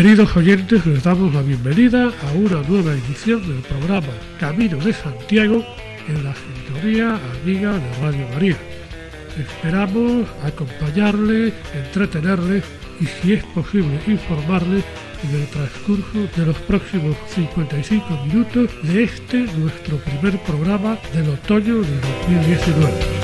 [0.00, 4.08] Queridos oyentes, les damos la bienvenida a una nueva edición del programa
[4.38, 5.62] Camino de Santiago
[6.08, 8.56] en la sintonía amiga de Radio María.
[9.38, 12.64] Esperamos acompañarles, entretenerles
[12.98, 14.84] y si es posible informarles
[15.22, 21.74] en el transcurso de los próximos 55 minutos de este nuestro primer programa del otoño
[21.82, 23.19] de 2019.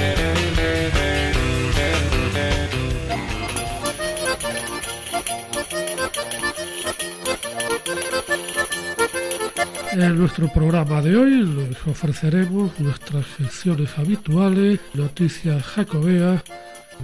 [9.99, 16.43] En nuestro programa de hoy les ofreceremos nuestras secciones habituales, noticias jacobeas,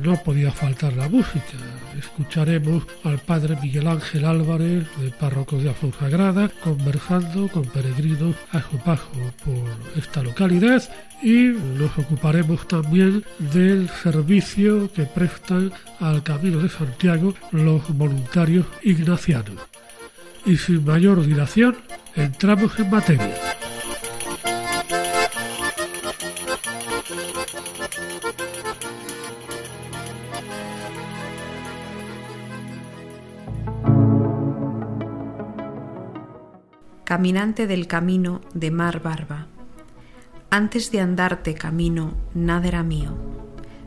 [0.04, 1.56] no podía faltar la música.
[1.98, 8.76] Escucharemos al padre Miguel Ángel Álvarez, de párroco de Afonsagrada, conversando con peregrinos a su
[8.76, 9.08] paso
[9.42, 10.82] por esta localidad
[11.22, 11.46] y
[11.78, 19.56] nos ocuparemos también del servicio que prestan al Camino de Santiago los voluntarios ignacianos.
[20.44, 21.76] Y sin mayor dilación,
[22.16, 23.34] entramos en materia.
[37.04, 39.46] Caminante del camino de mar barba.
[40.50, 43.16] Antes de andarte camino, nada era mío.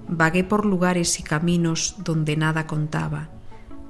[0.07, 3.30] Vagué por lugares y caminos donde nada contaba,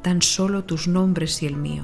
[0.02, 1.84] tan solo tus nombres y el mío.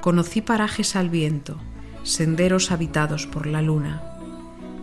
[0.00, 1.58] Conocí parajes al viento,
[2.06, 4.00] senderos habitados por la luna,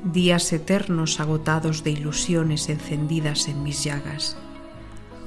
[0.04, 4.36] días eternos agotados de ilusiones encendidas en mis llagas,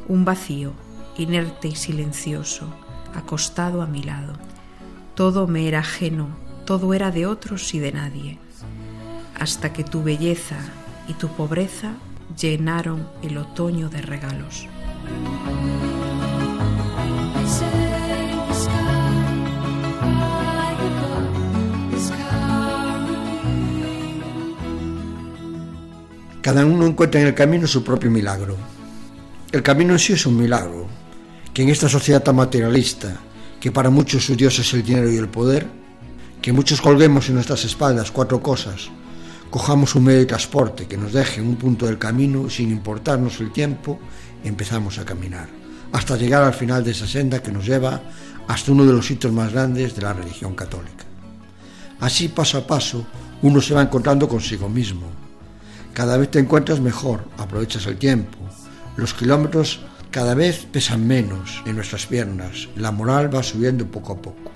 [0.07, 0.75] un vacío,
[1.17, 2.67] inerte y silencioso,
[3.15, 4.35] acostado a mi lado.
[5.15, 6.29] Todo me era ajeno,
[6.67, 8.39] todo era de otros y de nadie,
[9.35, 10.59] hasta que tu belleza
[11.09, 11.95] y tu pobreza
[12.39, 14.69] llenaron el otoño de regalos.
[26.47, 28.57] Cada uno encuentra en el camino su propio milagro.
[29.51, 30.87] El camino en sí es un milagro,
[31.53, 33.17] que en esta sociedad tan materialista,
[33.59, 35.67] que para muchos su Dios es el dinero y el poder,
[36.41, 38.91] que muchos colguemos en nuestras espaldas cuatro cosas,
[39.51, 43.41] cojamos un medio de transporte que nos deje en un punto del camino sin importarnos
[43.41, 43.99] el tiempo,
[44.45, 45.49] empezamos a caminar,
[45.91, 48.01] hasta llegar al final de esa senda que nos lleva
[48.47, 51.07] hasta uno de los sitios más grandes de la religión católica.
[51.99, 53.05] Así, paso a paso,
[53.43, 55.26] uno se va encontrando consigo mismo,
[55.97, 58.37] cada vez te encuentras mejor, aprovechas el tiempo.
[58.99, 59.81] Los kilómetros
[60.11, 62.69] cada vez pesan menos en nuestras piernas.
[62.77, 64.53] La moral va subiendo poco a poco.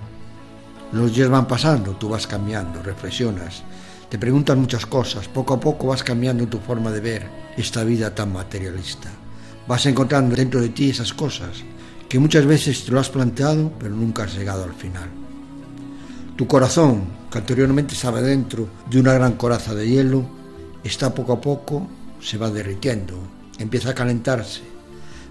[0.91, 3.63] Los días van pasando, tú vas cambiando, reflexionas,
[4.07, 7.27] te preguntas muchas cosas, poco a poco vas cambiando tu forma de ver
[7.57, 9.09] esta vida tan materialista.
[9.67, 11.63] Vas encontrando dentro de ti esas cosas
[12.07, 15.09] que muchas veces te lo has planteado, pero nunca has llegado al final.
[16.35, 20.40] Tu corazón, que anteriormente estaba dentro de una gran coraza de hielo,
[20.83, 21.87] está poco a poco,
[22.21, 23.15] se va derritiendo,
[23.57, 24.61] empieza a calentarse.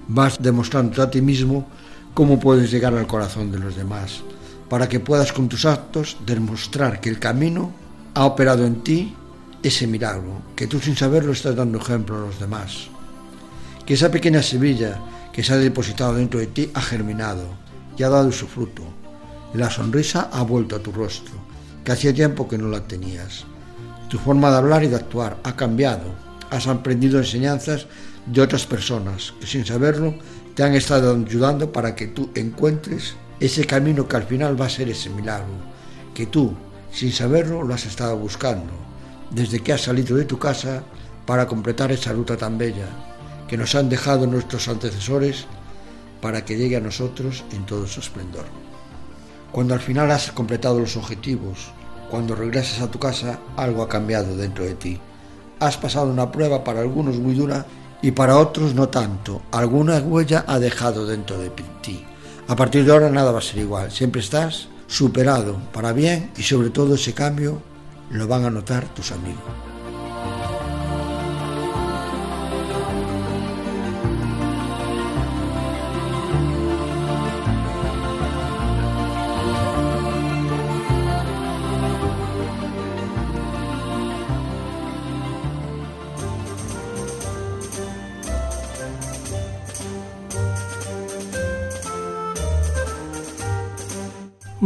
[0.08, 1.66] Vas demostrando a ti mismo
[2.14, 4.22] cómo puedes llegar al corazón de los demás,
[4.68, 7.72] para que puedas con tus actos demostrar que el camino
[8.14, 9.14] ha operado en ti
[9.62, 12.88] ese milagro, que tú sin saberlo estás dando ejemplo a los demás.
[13.86, 15.00] Que esa pequeña semilla
[15.32, 17.44] que se ha depositado dentro de ti ha germinado
[17.96, 18.82] y ha dado su fruto.
[19.54, 21.34] La sonrisa ha vuelto a tu rostro,
[21.84, 23.44] que hacía tiempo que no la tenías.
[24.10, 26.12] Tu forma de hablar y de actuar ha cambiado.
[26.50, 27.86] Has aprendido enseñanzas
[28.26, 30.16] de otras personas que sin saberlo
[30.54, 34.68] te han estado ayudando para que tú encuentres ese camino que al final va a
[34.68, 35.54] ser ese milagro,
[36.12, 36.54] que tú,
[36.90, 38.72] sin saberlo, lo has estado buscando,
[39.30, 40.82] desde que has salido de tu casa
[41.24, 42.88] para completar esa ruta tan bella
[43.46, 45.46] que nos han dejado nuestros antecesores
[46.20, 48.44] para que llegue a nosotros en todo su esplendor.
[49.52, 51.72] Cuando al final has completado los objetivos,
[52.10, 54.98] cuando regreses a tu casa, algo ha cambiado dentro de ti.
[55.60, 57.64] Has pasado una prueba para algunos muy dura
[58.02, 59.42] y para otros no tanto.
[59.52, 62.04] Alguna huella ha dejado dentro de ti.
[62.48, 63.90] A partir de ahora nada va a ser igual.
[63.92, 67.62] Siempre estás superado para bien y sobre todo ese cambio
[68.10, 69.69] lo van a notar tus amigos.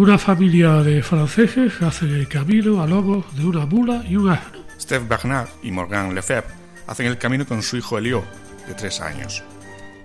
[0.05, 4.63] Una familia de franceses hacen el camino a lomos de una mula y un asno.
[4.79, 6.53] Steph Bernard y Morgan Lefebvre
[6.87, 8.23] hacen el camino con su hijo Elio,
[8.69, 9.43] de tres años.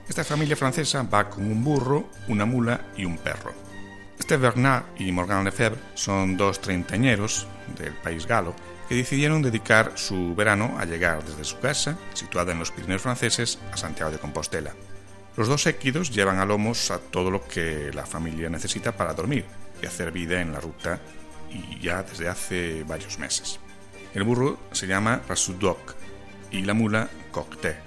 [0.08, 3.54] Esta familia francesa va con un burro, una mula y un perro.
[4.22, 7.46] Steph Bernard y Morgan Lefebvre son dos treintañeros
[7.78, 8.56] del país galo
[8.88, 13.60] que decidieron dedicar su verano a llegar desde su casa, situada en los Pirineos franceses,
[13.74, 14.72] a Santiago de Compostela.
[15.36, 19.44] Los dos équidos llevan a lomos a todo lo que la familia necesita para dormir
[19.82, 21.00] y hacer vida en la ruta
[21.50, 23.60] y ya desde hace varios meses.
[24.14, 25.96] El burro se llama Rasudok
[26.52, 27.78] y la mula Cocté.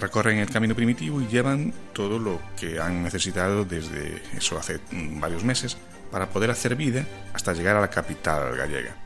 [0.00, 5.44] Recorren el camino primitivo y llevan todo lo que han necesitado desde eso hace varios
[5.44, 5.76] meses
[6.10, 8.96] para poder hacer vida hasta llegar a la capital gallega.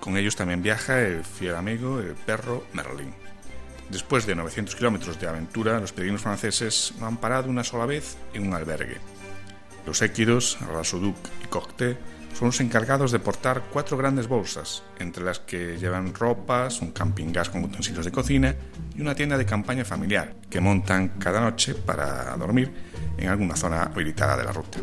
[0.00, 3.14] Con ellos también viaja el fiel amigo, el perro Merlin.
[3.88, 8.16] Después de 900 kilómetros de aventura, los peregrinos franceses no han parado una sola vez
[8.34, 8.98] en un albergue.
[9.86, 11.96] Los équidos, Rasuduk y Cocté,
[12.36, 17.32] son los encargados de portar cuatro grandes bolsas, entre las que llevan ropas, un camping
[17.32, 18.54] gas con utensilios de cocina
[18.94, 22.70] y una tienda de campaña familiar, que montan cada noche para dormir
[23.16, 24.80] en alguna zona habilitada de la ruta.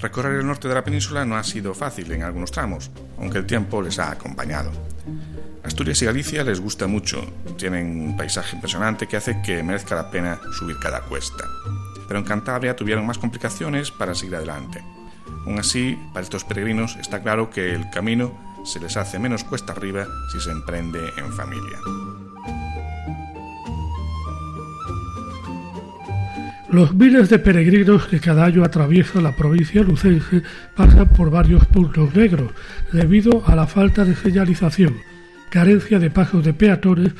[0.00, 3.46] Recorrer el norte de la península no ha sido fácil en algunos tramos, aunque el
[3.46, 4.72] tiempo les ha acompañado.
[5.62, 7.24] Asturias y Galicia les gusta mucho,
[7.56, 11.44] tienen un paisaje impresionante que hace que merezca la pena subir cada cuesta.
[12.06, 14.82] Pero en Cantabria tuvieron más complicaciones para seguir adelante.
[15.46, 18.32] Aún así, para estos peregrinos está claro que el camino
[18.64, 21.78] se les hace menos cuesta arriba si se emprende en familia.
[26.68, 30.42] Los miles de peregrinos que cada año atraviesan la provincia lucense
[30.74, 32.50] pasan por varios puntos negros
[32.92, 34.96] debido a la falta de señalización,
[35.48, 37.12] carencia de pasos de peatones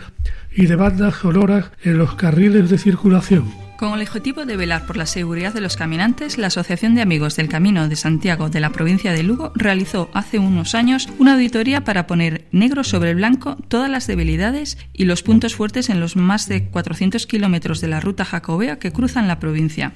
[0.51, 3.66] y de bandas sonoras en los carriles de circulación.
[3.77, 7.37] Con el objetivo de velar por la seguridad de los caminantes, la Asociación de Amigos
[7.37, 11.85] del Camino de Santiago de la provincia de Lugo realizó hace unos años una auditoría
[11.85, 16.49] para poner negro sobre blanco todas las debilidades y los puntos fuertes en los más
[16.49, 19.93] de 400 kilómetros de la ruta jacobea que cruzan la provincia.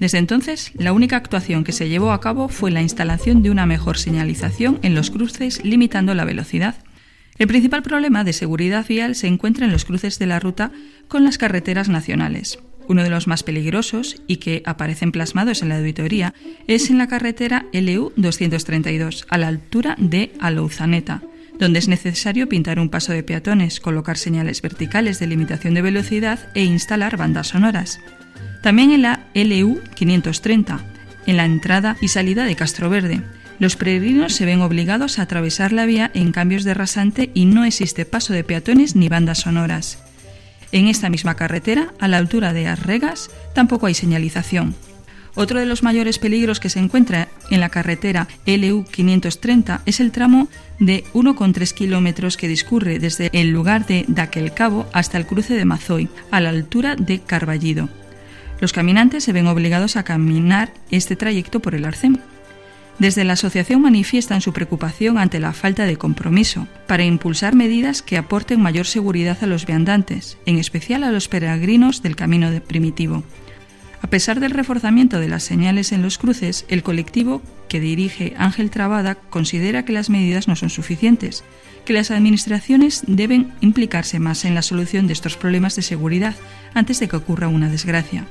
[0.00, 3.66] Desde entonces, la única actuación que se llevó a cabo fue la instalación de una
[3.66, 6.76] mejor señalización en los cruces limitando la velocidad.
[7.38, 10.72] El principal problema de seguridad vial se encuentra en los cruces de la ruta
[11.08, 12.58] con las carreteras nacionales.
[12.88, 16.32] Uno de los más peligrosos y que aparecen plasmados en la auditoría
[16.66, 21.22] es en la carretera LU 232, a la altura de Alouzaneta,
[21.58, 26.48] donde es necesario pintar un paso de peatones, colocar señales verticales de limitación de velocidad
[26.54, 28.00] e instalar bandas sonoras.
[28.62, 30.80] También en la LU 530,
[31.26, 33.20] en la entrada y salida de Castro Verde.
[33.58, 37.64] Los peregrinos se ven obligados a atravesar la vía en cambios de rasante y no
[37.64, 40.07] existe paso de peatones ni bandas sonoras.
[40.70, 44.74] En esta misma carretera, a la altura de Arregas, tampoco hay señalización.
[45.34, 50.10] Otro de los mayores peligros que se encuentra en la carretera LU 530 es el
[50.10, 50.48] tramo
[50.80, 56.08] de 1,3 kilómetros que discurre desde el lugar de Daquelcabo hasta el cruce de Mazoy,
[56.30, 57.88] a la altura de Carballido.
[58.60, 62.20] Los caminantes se ven obligados a caminar este trayecto por el arcén.
[62.98, 68.16] Desde la asociación manifiestan su preocupación ante la falta de compromiso para impulsar medidas que
[68.16, 73.22] aporten mayor seguridad a los viandantes, en especial a los peregrinos del camino primitivo.
[74.02, 78.70] A pesar del reforzamiento de las señales en los cruces, el colectivo que dirige Ángel
[78.70, 81.44] Trabada considera que las medidas no son suficientes,
[81.84, 86.34] que las administraciones deben implicarse más en la solución de estos problemas de seguridad
[86.74, 88.26] antes de que ocurra una desgracia.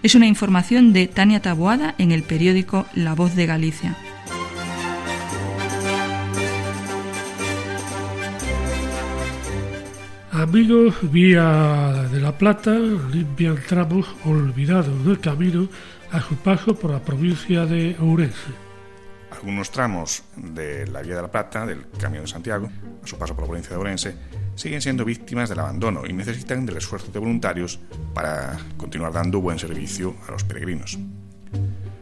[0.00, 3.96] Es una información de Tania Taboada en el periódico La Voz de Galicia.
[10.30, 15.68] Amigos Vía de la Plata limpian tramos olvidados del camino
[16.12, 18.52] a su paso por la provincia de Ourense.
[19.32, 22.70] Algunos tramos de la Vía de la Plata, del Camino de Santiago,
[23.02, 24.14] a su paso por la provincia de Ourense,
[24.58, 27.78] siguen siendo víctimas del abandono y necesitan del esfuerzo de voluntarios
[28.12, 30.98] para continuar dando buen servicio a los peregrinos.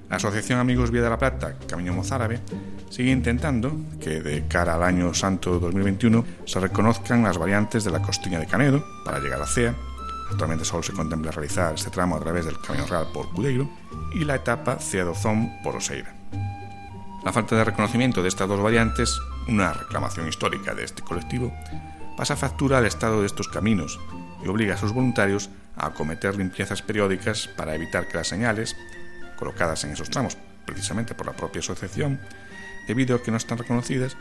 [0.08, 2.40] La Asociación Amigos Vía de la Plata, Camino Mozárabe,
[2.88, 8.00] sigue intentando que de cara al año santo 2021 se reconozcan las variantes de la
[8.00, 9.75] Costiña de Canedo para llegar a Cea.
[10.30, 13.68] Actualmente solo se contempla realizar este tramo a través del Camino Real por Cudeiro
[14.14, 16.14] y la etapa Cea-Dozón por Oseira.
[17.22, 21.52] La falta de reconocimiento de estas dos variantes, una reclamación histórica de este colectivo,
[22.16, 24.00] pasa factura al estado de estos caminos
[24.44, 28.76] y obliga a sus voluntarios a acometer limpiezas periódicas para evitar que las señales,
[29.38, 32.20] colocadas en esos tramos precisamente por la propia asociación,
[32.88, 34.16] debido a que no están reconocidas,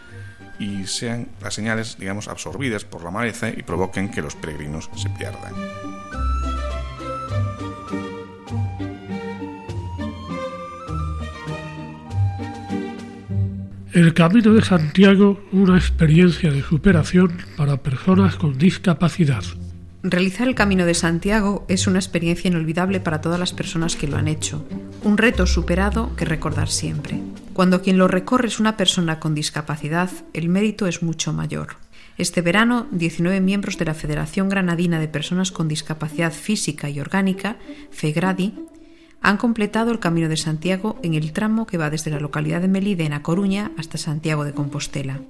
[0.60, 5.10] y sean las señales, digamos, absorbidas por la maleza y provoquen que los peregrinos se
[5.10, 5.54] pierdan.
[13.96, 19.42] El Camino de Santiago, una experiencia de superación para personas con discapacidad.
[20.04, 24.18] Realizar el Camino de Santiago es una experiencia inolvidable para todas las personas que lo
[24.18, 24.68] han hecho,
[25.06, 27.22] un reto superado que recordar siempre.
[27.54, 31.78] Cuando quien lo recorre es una persona con discapacidad, el mérito es mucho mayor.
[32.18, 37.56] Este verano, 19 miembros de la Federación Granadina de Personas con Discapacidad Física y Orgánica,
[37.92, 38.56] FEGRADI,
[39.22, 42.68] han completado el Camino de Santiago en el tramo que va desde la localidad de
[42.68, 45.22] Melide, en A Coruña, hasta Santiago de Compostela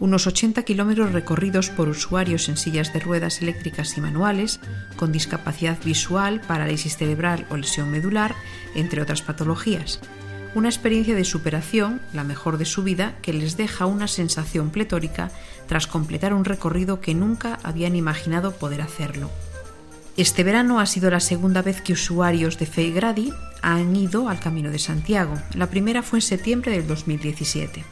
[0.00, 4.58] unos 80 kilómetros recorridos por usuarios en sillas de ruedas eléctricas y manuales,
[4.96, 8.34] con discapacidad visual, parálisis cerebral o lesión medular,
[8.74, 10.00] entre otras patologías.
[10.54, 15.30] Una experiencia de superación, la mejor de su vida, que les deja una sensación pletórica
[15.68, 19.30] tras completar un recorrido que nunca habían imaginado poder hacerlo.
[20.20, 24.70] Este verano ha sido la segunda vez que usuarios de Feigradi han ido al Camino
[24.70, 25.32] de Santiago.
[25.54, 27.82] La primera fue en septiembre del 2017.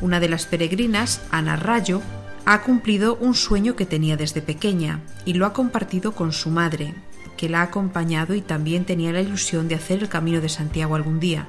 [0.00, 2.02] Una de las peregrinas, Ana Rayo,
[2.44, 6.94] ha cumplido un sueño que tenía desde pequeña y lo ha compartido con su madre,
[7.36, 10.94] que la ha acompañado y también tenía la ilusión de hacer el camino de Santiago
[10.94, 11.48] algún día.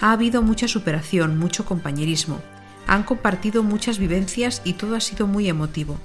[0.00, 2.40] Ha habido mucha superación, mucho compañerismo.
[2.86, 5.98] Han compartido muchas vivencias y todo ha sido muy emotivo.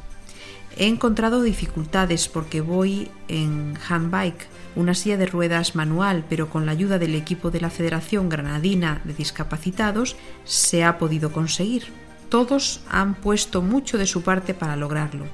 [0.79, 6.71] He encontrado dificultades porque voy en handbike una silla de ruedas manual, pero con la
[6.71, 11.85] ayuda del equipo de la Federación Granadina de Discapacitados se ha podido conseguir.
[12.29, 15.25] Todos han puesto mucho de su parte para lograrlo.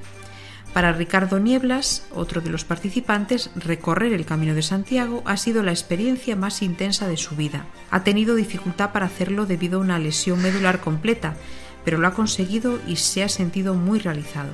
[0.71, 5.71] Para Ricardo Nieblas, otro de los participantes, recorrer el Camino de Santiago ha sido la
[5.71, 7.65] experiencia más intensa de su vida.
[7.91, 11.35] Ha tenido dificultad para hacerlo debido a una lesión medular completa,
[11.83, 14.50] pero lo ha conseguido y se ha sentido muy realizado.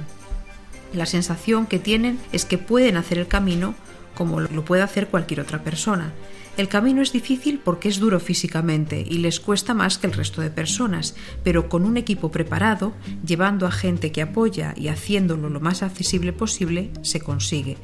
[0.93, 3.75] La sensación que tienen es que pueden hacer el camino
[4.15, 6.12] como lo puede hacer cualquier otra persona.
[6.58, 10.41] El camino es difícil porque es duro físicamente y les cuesta más que el resto
[10.41, 12.91] de personas, pero con un equipo preparado,
[13.25, 17.77] llevando a gente que apoya y haciéndolo lo más accesible posible, se consigue.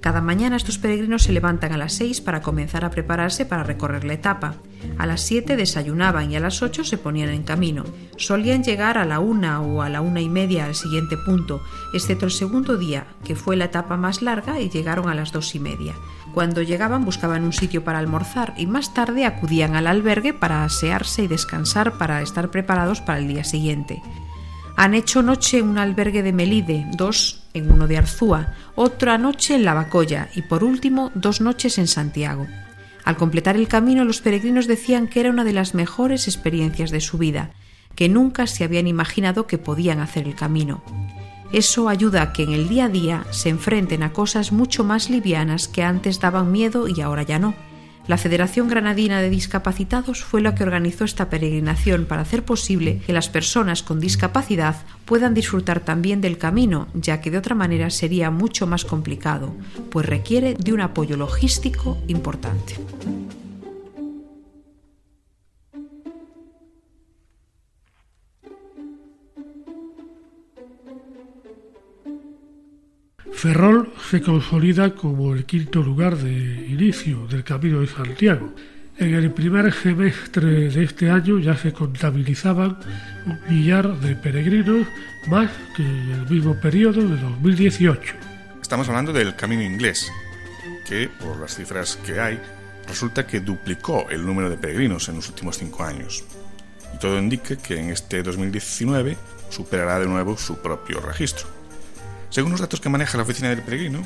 [0.00, 4.04] Cada mañana estos peregrinos se levantan a las 6 para comenzar a prepararse para recorrer
[4.04, 4.54] la etapa.
[4.98, 7.84] A las 7 desayunaban y a las 8 se ponían en camino.
[8.16, 11.60] Solían llegar a la una o a la una y media al siguiente punto,
[11.92, 15.54] excepto el segundo día, que fue la etapa más larga y llegaron a las dos
[15.54, 15.94] y media.
[16.34, 21.22] Cuando llegaban buscaban un sitio para almorzar y más tarde acudían al albergue para asearse
[21.22, 24.02] y descansar para estar preparados para el día siguiente.
[24.76, 29.64] Han hecho noche un albergue de Melide, dos en uno de Arzúa, otra noche en
[29.64, 32.46] Lavacolla y por último dos noches en Santiago.
[33.02, 37.00] Al completar el camino los peregrinos decían que era una de las mejores experiencias de
[37.00, 37.52] su vida,
[37.94, 40.82] que nunca se habían imaginado que podían hacer el camino.
[41.52, 45.08] Eso ayuda a que en el día a día se enfrenten a cosas mucho más
[45.08, 47.54] livianas que antes daban miedo y ahora ya no
[48.08, 53.12] la Federación Granadina de Discapacitados fue la que organizó esta peregrinación para hacer posible que
[53.12, 58.30] las personas con discapacidad puedan disfrutar también del camino, ya que de otra manera sería
[58.30, 59.54] mucho más complicado,
[59.90, 62.76] pues requiere de un apoyo logístico importante.
[73.46, 78.52] Ferrol se consolida como el quinto lugar de inicio del Camino de Santiago.
[78.98, 82.76] En el primer semestre de este año ya se contabilizaban
[83.24, 84.88] un millar de peregrinos
[85.28, 88.14] más que en el mismo periodo de 2018.
[88.60, 90.10] Estamos hablando del Camino Inglés,
[90.88, 92.40] que por las cifras que hay,
[92.88, 96.24] resulta que duplicó el número de peregrinos en los últimos cinco años.
[96.92, 99.16] Y todo indica que en este 2019
[99.50, 101.55] superará de nuevo su propio registro.
[102.30, 104.02] Según los datos que maneja la Oficina del Peregrino,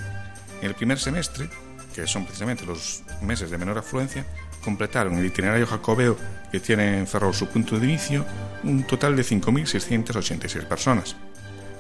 [0.60, 1.48] en el primer semestre,
[1.94, 4.24] que son precisamente los meses de menor afluencia,
[4.62, 6.16] completaron el itinerario jacobeo
[6.52, 8.26] que tiene en Ferrol su punto de inicio
[8.62, 11.16] un total de 5.686 personas.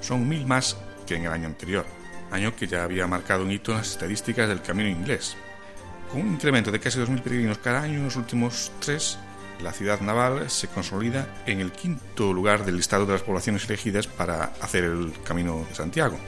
[0.00, 1.84] Son mil más que en el año anterior,
[2.30, 5.36] año que ya había marcado un hito en las estadísticas del camino inglés.
[6.10, 9.18] Con un incremento de casi 2.000 peregrinos cada año en los últimos tres,
[9.62, 14.06] la ciudad naval se consolida en el quinto lugar del listado de las poblaciones elegidas
[14.06, 16.18] para hacer el Camino de Santiago,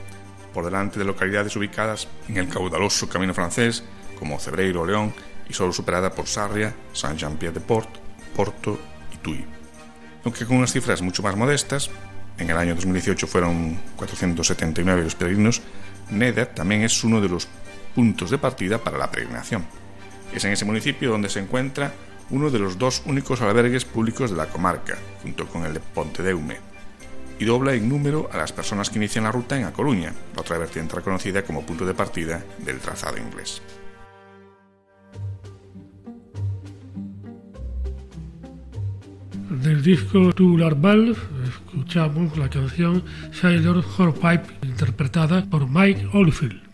[0.53, 3.83] por delante de localidades ubicadas en el caudaloso camino francés
[4.19, 5.13] como Cebreiro o León
[5.49, 7.89] y solo superada por Sarria, Saint-Jean-Pied-de-Port,
[8.35, 8.79] Porto
[9.13, 9.45] y Tuy.
[10.23, 11.89] Aunque con unas cifras mucho más modestas,
[12.37, 15.61] en el año 2018 fueron 479 los peregrinos,
[16.09, 17.47] Neder también es uno de los
[17.95, 19.65] puntos de partida para la peregrinación.
[20.33, 21.93] Es en ese municipio donde se encuentra
[22.29, 26.23] uno de los dos únicos albergues públicos de la comarca, junto con el de Ponte
[26.23, 26.57] de Ume,
[27.39, 30.57] y dobla en número a las personas que inician la ruta en A Coruña, otra
[30.57, 33.61] vertiente reconocida como punto de partida del trazado inglés.
[39.61, 40.75] Del disco Tubular
[41.45, 46.72] escuchamos la canción Sailor Horpipe interpretada por Mike Oldfield.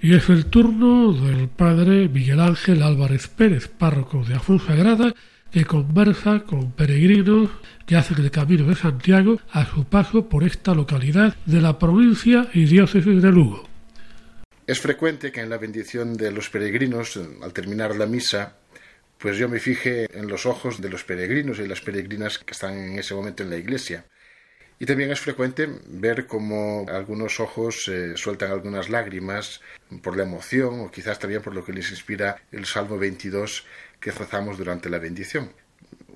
[0.00, 5.12] Y es el turno del padre Miguel Ángel Álvarez Pérez, párroco de Afonsagrada,
[5.50, 7.50] que conversa con peregrinos
[7.84, 12.48] que hacen el camino de Santiago a su paso por esta localidad de la provincia
[12.54, 13.66] y diócesis de Lugo.
[14.68, 18.56] Es frecuente que en la bendición de los peregrinos, al terminar la misa,
[19.18, 22.74] pues yo me fije en los ojos de los peregrinos y las peregrinas que están
[22.78, 24.04] en ese momento en la iglesia.
[24.80, 29.60] Y también es frecuente ver cómo algunos ojos eh, sueltan algunas lágrimas
[30.02, 33.64] por la emoción o quizás también por lo que les inspira el Salmo 22
[33.98, 35.50] que rezamos durante la bendición.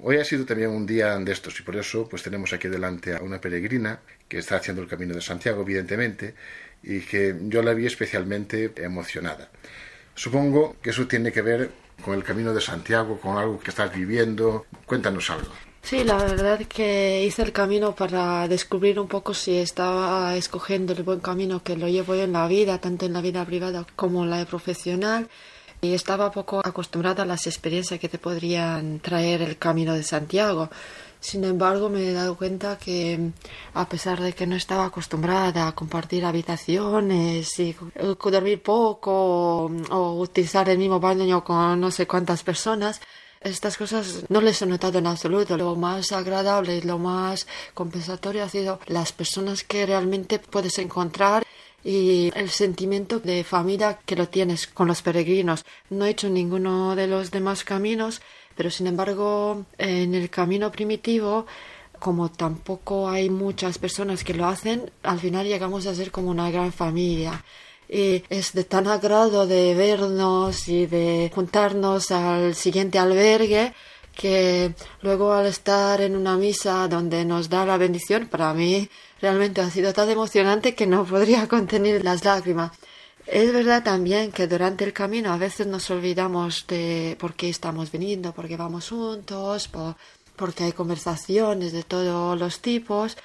[0.01, 3.15] Hoy ha sido también un día de estos y por eso pues tenemos aquí delante
[3.15, 6.35] a una peregrina que está haciendo el camino de Santiago evidentemente
[6.83, 9.51] y que yo la vi especialmente emocionada.
[10.15, 11.71] Supongo que eso tiene que ver
[12.05, 14.67] con el camino de Santiago, con algo que estás viviendo.
[14.87, 15.53] Cuéntanos algo.
[15.83, 21.03] Sí, la verdad que hice el camino para descubrir un poco si estaba escogiendo el
[21.03, 24.31] buen camino que lo llevo en la vida, tanto en la vida privada como en
[24.31, 25.29] la profesional.
[25.83, 30.71] Y estaba poco acostumbrada a las experiencias que te podrían traer el camino de Santiago.
[31.21, 33.31] Sin embargo, me he dado cuenta que
[33.75, 40.69] a pesar de que no estaba acostumbrada a compartir habitaciones y dormir poco o utilizar
[40.69, 43.01] el mismo baño con no sé cuántas personas,
[43.45, 45.57] estas cosas no les he notado en absoluto.
[45.57, 51.45] Lo más agradable y lo más compensatorio ha sido las personas que realmente puedes encontrar
[51.85, 55.65] y el sentimiento de familia que lo tienes con los peregrinos.
[55.91, 58.23] No he hecho ninguno de los demás caminos,
[58.57, 61.47] pero sin embargo en el camino primitivo
[61.99, 66.51] como tampoco hay muchas personas que lo hacen, al final llegamos a ser como una
[66.51, 67.45] gran familia
[67.93, 73.75] y es de tan agrado de vernos y de juntarnos al siguiente albergue
[74.17, 78.89] que luego al estar en una misa donde nos da la bendición, para mí
[79.21, 82.73] realmente ha sido tan emocionante que no podría contener las lágrimas.
[83.27, 87.93] Es verdad también que durante el camino a veces nos olvidamos de por qué estamos
[87.93, 89.69] viniendo, por qué vamos juntos,
[90.35, 93.19] porque hay conversaciones de todos los tipos.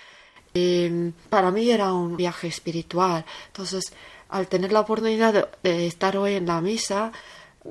[1.30, 3.26] Para mí era un viaje espiritual.
[3.48, 3.92] Entonces,
[4.30, 7.12] al tener la oportunidad de, estar hoy en la misa,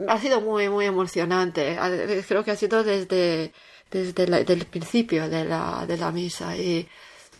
[0.08, 1.78] ha sido muy, muy emocionante.
[2.26, 3.52] Creo que ha sido desde,
[3.90, 6.88] desde el principio de la, de la misa y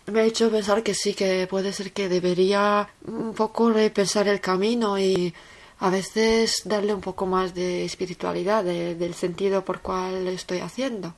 [0.07, 4.41] me ha hecho pensar que sí, que puede ser que debería un poco repensar el
[4.41, 5.35] camino y
[5.81, 11.15] a veces darle un poco más de espiritualidad, del sentido por cual estoy haciendo.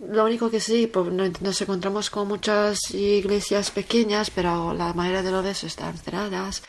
[0.00, 5.30] Lo único que sí, pues nos encontramos con muchas iglesias pequeñas, pero la mayoría de
[5.30, 6.62] las veces están cerradas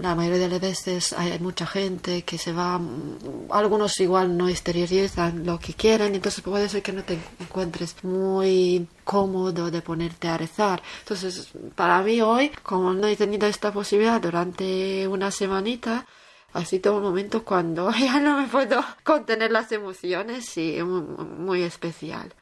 [0.00, 2.80] la mayoría de las veces hay mucha gente que se va,
[3.50, 8.86] algunos igual no exteriorizan lo que quieren, entonces puede ser que no te encuentres muy
[9.04, 10.82] cómodo de ponerte a rezar.
[11.00, 16.06] Entonces, para mí hoy, como no he tenido esta posibilidad durante una semanita,
[16.52, 21.62] ha sido un momento cuando ya no me puedo contener las emociones y muy, muy
[21.62, 22.32] especial.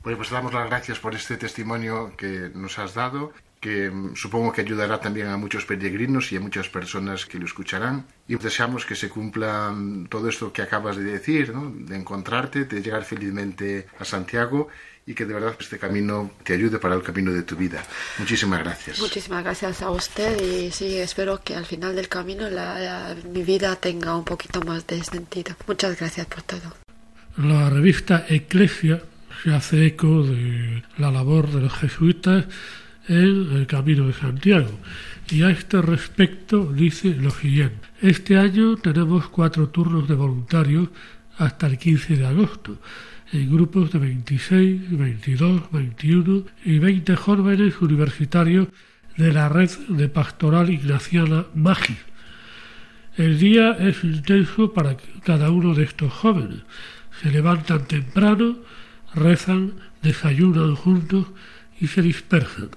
[0.00, 4.52] Bueno, pues damos las gracias por este testimonio que nos has dado que mm, supongo
[4.52, 8.06] que ayudará también a muchos peregrinos y a muchas personas que lo escucharán.
[8.28, 11.72] Y deseamos que se cumpla mm, todo esto que acabas de decir, ¿no?
[11.74, 14.68] de encontrarte, de llegar felizmente a Santiago
[15.06, 17.82] y que de verdad este camino te ayude para el camino de tu vida.
[18.18, 18.98] Muchísimas gracias.
[18.98, 23.76] Muchísimas gracias a usted y sí, espero que al final del camino la, mi vida
[23.76, 25.54] tenga un poquito más de sentido.
[25.68, 26.74] Muchas gracias por todo.
[27.36, 29.00] La revista Eclesia
[29.44, 32.46] se hace eco de la labor de los jesuitas
[33.08, 34.70] en el Camino de Santiago.
[35.30, 37.88] Y a este respecto dice lo siguiente.
[38.00, 40.88] Este año tenemos cuatro turnos de voluntarios
[41.38, 42.78] hasta el 15 de agosto,
[43.32, 48.68] en grupos de 26, 22, 21 y 20 jóvenes universitarios
[49.16, 51.98] de la red de pastoral ignaciana MAGIS.
[53.16, 56.60] El día es intenso para cada uno de estos jóvenes.
[57.22, 58.58] Se levantan temprano,
[59.14, 61.26] rezan, desayunan juntos
[61.80, 62.68] y se dispersan.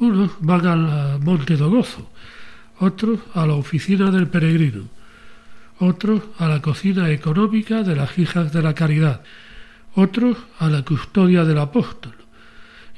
[0.00, 2.10] Unos van al Monte do Gozo,
[2.78, 4.88] otros a la oficina del peregrino,
[5.78, 9.22] otros a la cocina económica de las hijas de la caridad,
[9.94, 12.14] otros a la custodia del apóstol,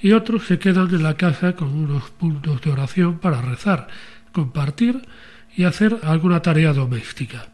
[0.00, 3.88] y otros se quedan en la casa con unos puntos de oración para rezar,
[4.32, 5.02] compartir
[5.56, 7.48] y hacer alguna tarea doméstica.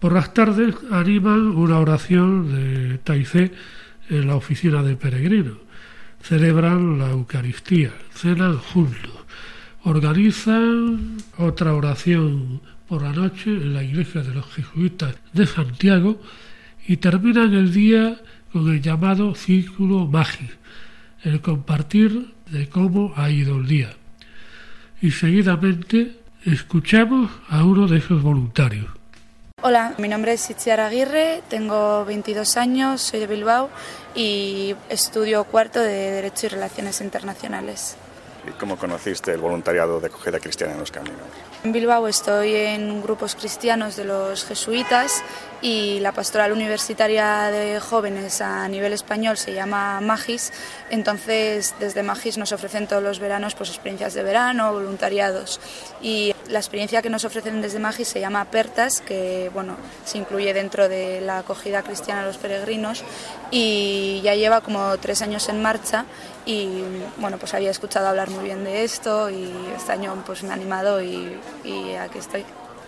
[0.00, 3.52] Por las tardes animan una oración de Taizé
[4.08, 5.69] en la oficina del peregrino.
[6.22, 9.24] Celebran la Eucaristía, cenan juntos,
[9.84, 16.20] organizan otra oración por la noche en la iglesia de los jesuitas de Santiago
[16.86, 18.20] y terminan el día
[18.52, 20.52] con el llamado círculo mágico,
[21.22, 23.90] el compartir de cómo ha ido el día.
[25.00, 28.99] Y seguidamente escuchamos a uno de esos voluntarios.
[29.62, 33.68] Hola, mi nombre es Itziar Aguirre, tengo 22 años, soy de Bilbao
[34.14, 37.94] y estudio cuarto de Derecho y Relaciones Internacionales.
[38.48, 41.20] ¿Y cómo conociste el voluntariado de acogida cristiana en los caminos?
[41.62, 45.22] En Bilbao estoy en grupos cristianos de los jesuitas
[45.62, 50.52] y la pastoral universitaria de jóvenes a nivel español se llama Magis.
[50.90, 55.60] Entonces, desde Magis nos ofrecen todos los veranos pues, experiencias de verano, voluntariados.
[56.00, 60.52] Y la experiencia que nos ofrecen desde Magis se llama Pertas, que bueno, se incluye
[60.54, 63.04] dentro de la acogida cristiana a los peregrinos
[63.50, 66.06] y ya lleva como tres años en marcha
[66.46, 66.82] y
[67.18, 70.54] bueno, pues había escuchado hablar muy bien de esto y este año pues me ha
[70.54, 72.44] animado y, y aquí estoy.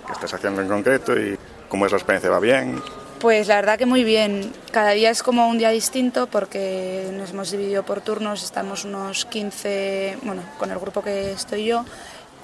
[0.07, 1.39] ¿Qué estás haciendo en concreto y
[1.73, 2.29] cómo es la experiencia?
[2.29, 2.83] ¿Va bien?
[3.19, 4.53] Pues la verdad que muy bien.
[4.73, 9.25] Cada día es como un día distinto porque nos hemos dividido por turnos, estamos unos
[9.25, 11.87] 15, bueno, con el grupo que estoy yo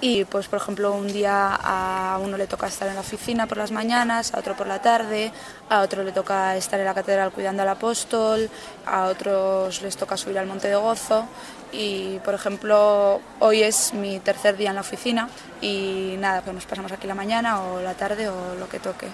[0.00, 3.58] y pues por ejemplo un día a uno le toca estar en la oficina por
[3.58, 5.30] las mañanas, a otro por la tarde,
[5.68, 8.48] a otro le toca estar en la catedral cuidando al apóstol,
[8.86, 11.26] a otros les toca subir al Monte de Gozo
[11.72, 15.28] y por ejemplo hoy es mi tercer día en la oficina
[15.60, 19.06] y nada, pues nos pasamos aquí la mañana o la tarde o lo que toque.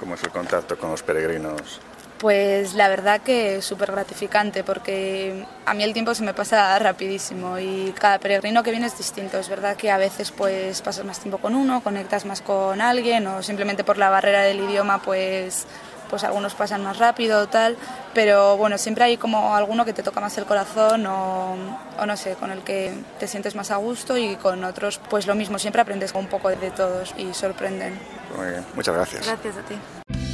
[0.00, 1.80] ¿Cómo es el contacto con los peregrinos?
[2.18, 6.76] Pues la verdad que es súper gratificante porque a mí el tiempo se me pasa
[6.80, 9.38] rapidísimo y cada peregrino que viene es distinto.
[9.38, 13.24] Es verdad que a veces pues pasas más tiempo con uno, conectas más con alguien
[13.28, 15.66] o simplemente por la barrera del idioma pues
[16.08, 17.76] pues algunos pasan más rápido o tal,
[18.14, 21.56] pero bueno, siempre hay como alguno que te toca más el corazón o,
[21.98, 25.26] o, no sé, con el que te sientes más a gusto y con otros pues
[25.26, 27.98] lo mismo, siempre aprendes un poco de todos y sorprenden.
[28.36, 29.26] Muy bien, muchas gracias.
[29.26, 30.27] Gracias a ti.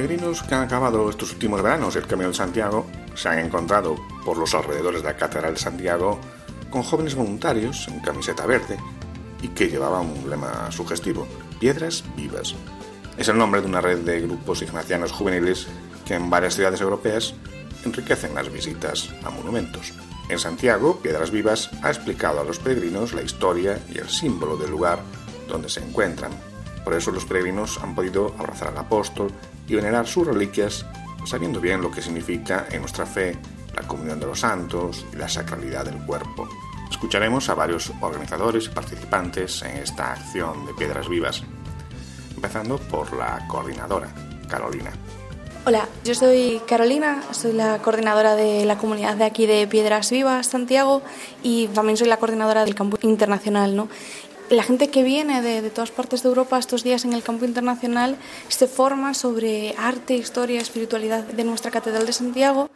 [0.00, 4.38] Peregrinos que han acabado estos últimos veranos el Camino de Santiago se han encontrado por
[4.38, 6.18] los alrededores de la Catedral de Santiago
[6.70, 8.78] con jóvenes voluntarios en camiseta verde
[9.42, 12.54] y que llevaban un lema sugestivo, Piedras Vivas.
[13.18, 15.66] Es el nombre de una red de grupos ignacianos juveniles
[16.06, 17.34] que en varias ciudades europeas
[17.84, 19.92] enriquecen las visitas a monumentos.
[20.30, 24.70] En Santiago, Piedras Vivas ha explicado a los peregrinos la historia y el símbolo del
[24.70, 25.00] lugar
[25.46, 26.32] donde se encuentran.
[26.84, 29.30] Por eso los peregrinos han podido abrazar al apóstol
[29.70, 30.84] y venerar sus reliquias
[31.24, 33.38] sabiendo bien lo que significa en nuestra fe
[33.76, 36.48] la comunión de los santos y la sacralidad del cuerpo.
[36.90, 41.44] Escucharemos a varios organizadores y participantes en esta acción de Piedras Vivas,
[42.34, 44.12] empezando por la coordinadora,
[44.48, 44.90] Carolina.
[45.66, 50.46] Hola, yo soy Carolina, soy la coordinadora de la comunidad de aquí de Piedras Vivas,
[50.46, 51.02] Santiago,
[51.42, 53.88] y también soy la coordinadora del campo internacional, ¿no?
[54.50, 58.16] La gente que viene de, todas partes de Europa estos días en el campo internacional
[58.48, 62.68] se forma sobre arte, historia, espiritualidad de nuestra Catedral de Santiago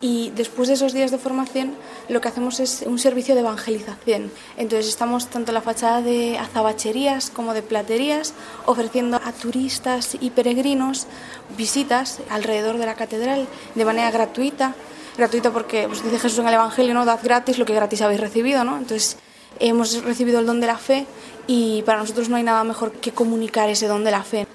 [0.00, 1.74] y después de esos días de formación
[2.08, 4.30] lo que hacemos es un servicio de evangelización.
[4.56, 8.32] Entonces estamos tanto en la fachada de azabacherías como de platerías
[8.64, 11.08] ofreciendo a turistas y peregrinos
[11.56, 14.76] visitas alrededor de la catedral de manera gratuita.
[15.16, 17.04] Gratuita porque pues, dice Jesús en el Evangelio, ¿no?
[17.04, 18.78] Dad gratis lo que gratis habéis recibido, ¿no?
[18.78, 19.16] Entonces
[19.60, 21.06] hemos recibido el don de la fe
[21.46, 24.46] y para nosotros no hay nada mejor que comunicar ese don de la fe.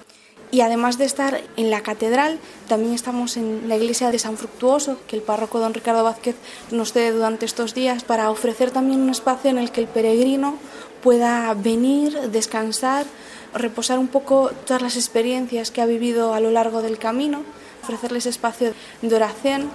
[0.50, 2.38] Y además de estar en la catedral,
[2.68, 6.36] también estamos en la iglesia de San Fructuoso, que el párroco don Ricardo Vázquez
[6.70, 10.56] nos cede durante estos días, para ofrecer también un espacio en el que el peregrino
[11.02, 13.04] pueda venir, descansar,
[13.52, 17.42] reposar un poco todas las experiencias que ha vivido a lo largo del camino,
[17.82, 19.70] ofrecerles espacio de oración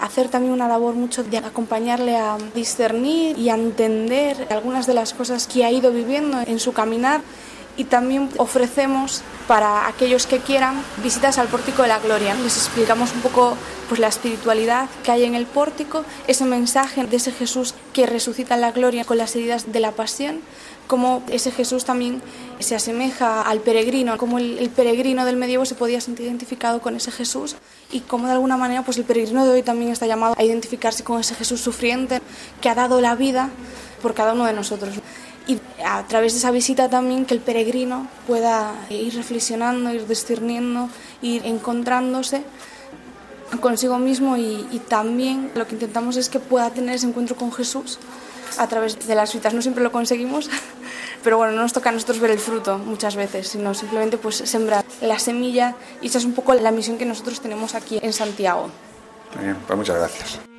[0.00, 5.12] hacer también una labor mucho de acompañarle a discernir y a entender algunas de las
[5.12, 7.20] cosas que ha ido viviendo en su caminar
[7.78, 12.34] y también ofrecemos para aquellos que quieran visitas al Pórtico de la Gloria.
[12.34, 13.56] Les explicamos un poco
[13.88, 18.56] pues, la espiritualidad que hay en el pórtico, ese mensaje de ese Jesús que resucita
[18.56, 20.40] en la gloria con las heridas de la pasión,
[20.88, 22.20] cómo ese Jesús también
[22.58, 27.12] se asemeja al peregrino, cómo el, peregrino del medievo se podía sentir identificado con ese
[27.12, 27.54] Jesús
[27.92, 31.04] y cómo de alguna manera pues el peregrino de hoy también está llamado a identificarse
[31.04, 32.20] con ese Jesús sufriente
[32.60, 33.50] que ha dado la vida
[34.02, 34.94] por cada uno de nosotros.
[35.46, 40.88] Y a través de esa visita también que el peregrino pueda ir reflexionando, ir discerniendo,
[41.22, 42.42] ir encontrándose
[43.60, 47.50] consigo mismo y, y, también lo que intentamos es que pueda tener ese encuentro con
[47.50, 47.98] Jesús
[48.56, 49.54] a través de las citas.
[49.54, 50.48] No siempre lo conseguimos,
[51.24, 54.36] pero bueno, no nos toca a nosotros ver el fruto muchas veces, sino simplemente pues
[54.36, 58.12] sembrar la semilla y esa es un poco la misión que nosotros tenemos aquí en
[58.12, 58.70] Santiago.
[59.34, 60.57] Muy bien, pues muchas gracias.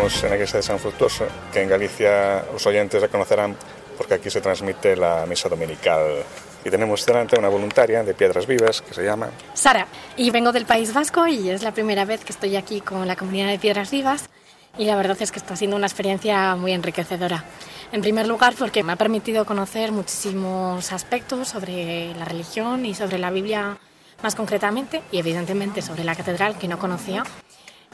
[0.00, 3.54] En la iglesia de San Fructuoso, que en Galicia los oyentes la conocerán
[3.98, 6.22] porque aquí se transmite la misa dominical.
[6.64, 9.86] Y tenemos delante una voluntaria de Piedras Vivas que se llama Sara.
[10.16, 13.14] Y vengo del País Vasco y es la primera vez que estoy aquí con la
[13.14, 14.30] comunidad de Piedras Vivas.
[14.78, 17.44] Y la verdad es que está siendo una experiencia muy enriquecedora.
[17.92, 23.18] En primer lugar, porque me ha permitido conocer muchísimos aspectos sobre la religión y sobre
[23.18, 23.76] la Biblia
[24.22, 27.22] más concretamente, y evidentemente sobre la catedral que no conocía.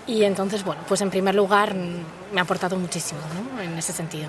[0.07, 3.63] Y entonces, bueno, pues en primer lugar mm, me ha aportado muchísimo ¿no?
[3.63, 4.29] en ese sentido.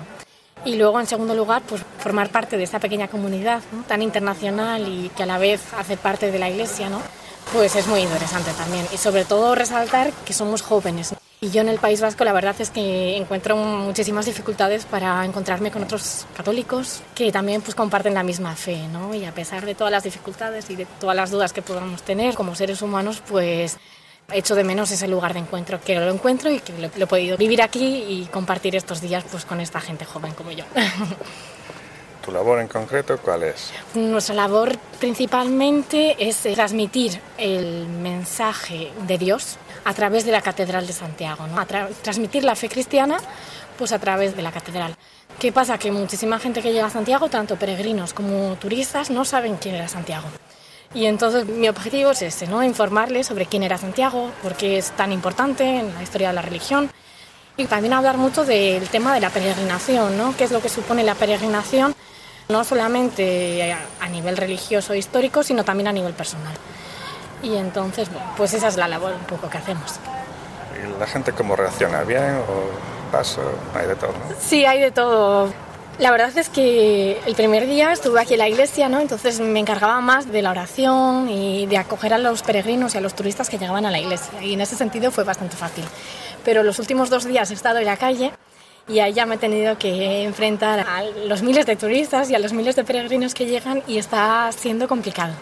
[0.64, 5.08] Y luego, en segundo lugar, pues formar parte de esta pequeña comunidad tan internacional y
[5.10, 7.00] que a la vez hace parte de la iglesia, ¿no?
[7.52, 8.86] pues es muy interesante también.
[8.92, 11.14] Y sobre todo resaltar que somos jóvenes.
[11.40, 15.70] Y yo en el País Vasco la verdad es que encuentro muchísimas dificultades para encontrarme
[15.70, 19.14] con otros católicos que también pues comparten la misma fe, ¿no?
[19.14, 22.34] Y a pesar de todas las dificultades y de todas las dudas que podamos tener
[22.34, 23.78] como seres humanos, pues
[24.30, 27.38] Echo de menos ese lugar de encuentro, que lo encuentro y que lo, he podido
[27.38, 30.66] vivir aquí y compartir estos días pues, con esta gente joven como yo.
[32.22, 33.70] ¿Tu labor en concreto cuál es?
[33.94, 40.92] Nuestra labor principalmente es transmitir el mensaje de Dios a través de la Catedral de
[40.92, 41.64] Santiago, ¿no?
[42.02, 43.16] transmitir la fe cristiana
[43.78, 44.94] pues a través de la catedral.
[45.38, 45.78] ¿Qué pasa?
[45.78, 49.88] Que muchísima gente que llega a Santiago, tanto peregrinos como turistas, no saben quién era
[49.88, 50.28] Santiago.
[50.94, 52.62] Y entonces mi objetivo es ese, ¿no?
[52.62, 56.42] informarles sobre quién era Santiago, por qué es tan importante en la historia de la
[56.42, 56.90] religión
[57.58, 60.34] y también hablar mucho del tema de la peregrinación, ¿no?
[60.36, 61.94] qué es lo que supone la peregrinación,
[62.48, 66.54] no solamente a nivel religioso e histórico, sino también a nivel personal.
[67.42, 70.00] Y entonces, bueno, pues esa es la labor un poco que hacemos.
[70.74, 72.02] ¿Y la gente cómo reacciona?
[72.02, 73.42] ¿Bien o paso?
[73.74, 74.34] Hay de todo, ¿no?
[74.40, 75.52] Sí, hay de todo.
[75.98, 79.00] La verdad es que el primer día estuve aquí en la iglesia, ¿no?
[79.00, 83.00] entonces me encargaba más de la oración y de acoger a los peregrinos y a
[83.00, 84.40] los turistas que llegaban a la iglesia.
[84.40, 85.84] Y en ese sentido fue bastante fácil.
[86.44, 88.30] Pero los últimos dos días he estado en la calle
[88.86, 92.38] y ahí ya me he tenido que enfrentar a los miles de turistas y a
[92.38, 95.32] los miles de peregrinos que llegan y está siendo complicado.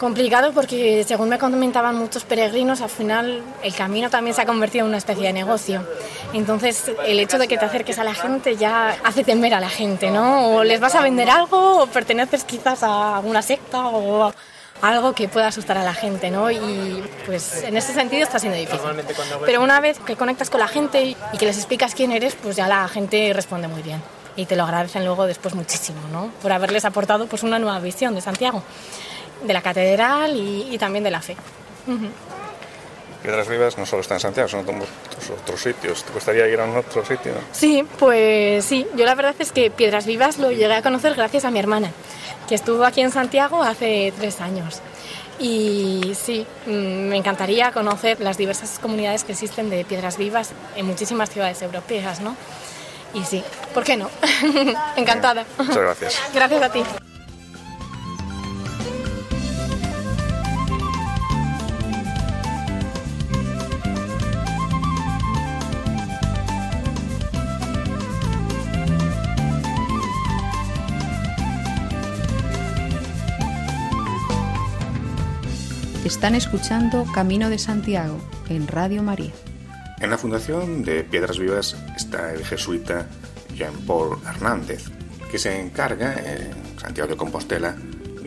[0.00, 4.86] Complicado porque, según me comentaban muchos peregrinos, al final el camino también se ha convertido
[4.86, 5.86] en una especie de negocio.
[6.32, 9.68] Entonces, el hecho de que te acerques a la gente ya hace temer a la
[9.68, 10.54] gente, ¿no?
[10.54, 14.32] O les vas a vender algo, o perteneces quizás a alguna secta, o
[14.80, 16.50] algo que pueda asustar a la gente, ¿no?
[16.50, 18.80] Y pues en ese sentido está siendo difícil.
[19.44, 22.56] Pero una vez que conectas con la gente y que les explicas quién eres, pues
[22.56, 24.02] ya la gente responde muy bien.
[24.34, 26.30] Y te lo agradecen luego después muchísimo, ¿no?
[26.40, 28.62] Por haberles aportado pues una nueva visión de Santiago
[29.42, 31.36] de la catedral y, también de la fe.
[33.22, 34.64] Piedras Vivas no solo está en Santiago, son
[35.42, 36.04] otros sitios.
[36.04, 37.32] ¿Te gustaría ir a un otro sitio?
[37.52, 38.86] Sí, pues sí.
[38.96, 41.90] Yo la verdad es que Piedras Vivas lo llegué a conocer gracias a mi hermana,
[42.48, 44.80] que estuvo aquí en Santiago hace tres años.
[45.38, 50.86] Y sí, mm, me encantaría conocer las diversas comunidades que existen de piedras vivas en
[50.86, 52.36] muchísimas ciudades europeas, ¿no?
[53.14, 53.42] Y sí,
[53.74, 54.08] ¿por qué no?
[54.96, 55.44] Encantada.
[55.58, 56.22] Muchas gracias.
[56.32, 56.82] Gracias a ti.
[76.20, 78.18] Están escuchando Camino de Santiago
[78.50, 79.32] en Radio María.
[80.02, 83.06] En la fundación de Piedras Vivas está el jesuita
[83.54, 84.90] Jean-Paul Hernández,
[85.30, 87.74] que se encarga en Santiago de Compostela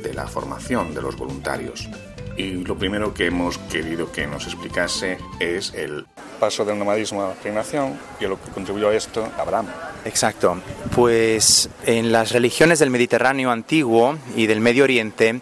[0.02, 1.88] de la formación de los voluntarios.
[2.36, 6.08] Y lo primero que hemos querido que nos explicase es el
[6.40, 9.68] paso del nomadismo a la peregrinación y lo que contribuyó a esto Abraham.
[10.04, 10.60] Exacto.
[10.96, 15.42] Pues en las religiones del Mediterráneo antiguo y del Medio Oriente,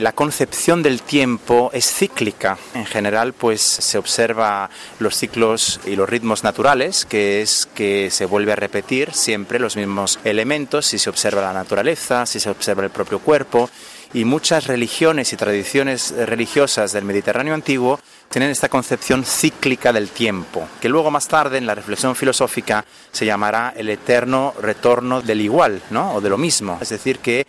[0.00, 2.58] la concepción del tiempo es cíclica.
[2.74, 8.24] En general, pues se observa los ciclos y los ritmos naturales, que es que se
[8.24, 12.84] vuelve a repetir siempre los mismos elementos, si se observa la naturaleza, si se observa
[12.84, 13.70] el propio cuerpo.
[14.12, 20.66] Y muchas religiones y tradiciones religiosas del Mediterráneo antiguo tienen esta concepción cíclica del tiempo,
[20.80, 25.82] que luego más tarde en la reflexión filosófica se llamará el eterno retorno del igual,
[25.90, 26.14] ¿no?
[26.14, 26.78] O de lo mismo.
[26.80, 27.46] Es decir, que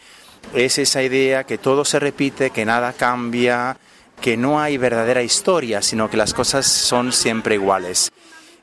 [0.53, 3.77] es esa idea que todo se repite, que nada cambia,
[4.19, 8.11] que no hay verdadera historia, sino que las cosas son siempre iguales.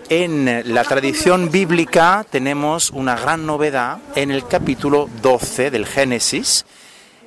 [0.09, 6.65] En la tradición bíblica tenemos una gran novedad en el capítulo 12 del Génesis,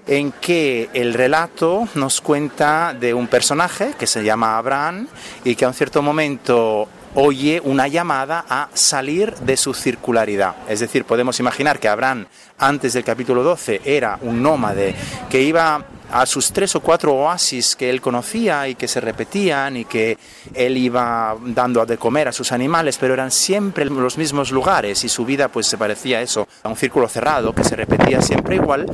[0.08, 5.08] en que el relato nos cuenta de un personaje que se llama Abraham
[5.44, 10.56] y que a un cierto momento oye una llamada a salir de su circularidad.
[10.68, 12.26] Es decir, podemos imaginar que Abraham
[12.58, 14.96] antes del capítulo 12 era un nómade
[15.30, 19.78] que iba a sus tres o cuatro oasis que él conocía y que se repetían
[19.78, 20.18] y que
[20.54, 25.10] él iba dando de comer a sus animales, pero eran siempre los mismos lugares y
[25.10, 28.56] su vida pues se parecía a eso, a un círculo cerrado que se repetía siempre
[28.56, 28.86] igual,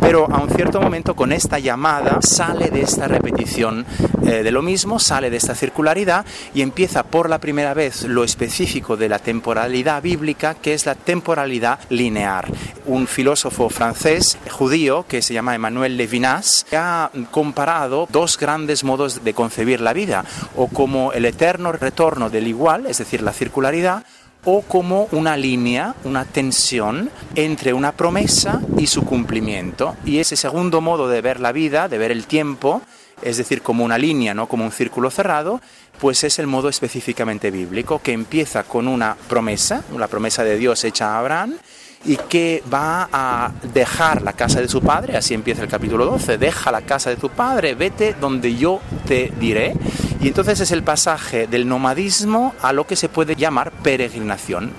[0.00, 3.86] pero a un cierto momento con esta llamada sale de esta repetición
[4.22, 8.24] eh, de lo mismo, sale de esta circularidad y empieza por la primera vez lo
[8.24, 12.44] específico de la temporalidad bíblica, que es la temporalidad lineal.
[12.86, 19.34] Un filósofo francés judío que se llama Emmanuel Levinas ha comparado dos grandes modos de
[19.34, 20.24] concebir la vida,
[20.56, 24.04] o como el eterno retorno del igual, es decir, la circularidad,
[24.44, 29.96] o como una línea, una tensión entre una promesa y su cumplimiento.
[30.04, 32.80] Y ese segundo modo de ver la vida, de ver el tiempo,
[33.20, 35.60] es decir, como una línea, no como un círculo cerrado,
[36.00, 40.84] pues es el modo específicamente bíblico, que empieza con una promesa, una promesa de Dios
[40.84, 41.56] hecha a Abraham,
[42.04, 46.38] y que va a dejar la casa de su padre, así empieza el capítulo 12,
[46.38, 49.74] deja la casa de tu padre, vete donde yo te diré.
[50.20, 54.72] Y entonces es el pasaje del nomadismo a lo que se puede llamar peregrinación.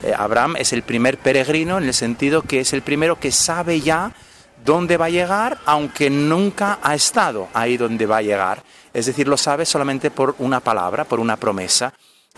[0.00, 3.80] Eh, Abraham es el primer peregrino en el sentido que es el primero que sabe
[3.80, 4.12] ya
[4.64, 8.62] dónde va a llegar, aunque nunca ha estado ahí donde va a llegar.
[8.92, 11.92] Es decir, lo sabe solamente por una palabra, por una promesa.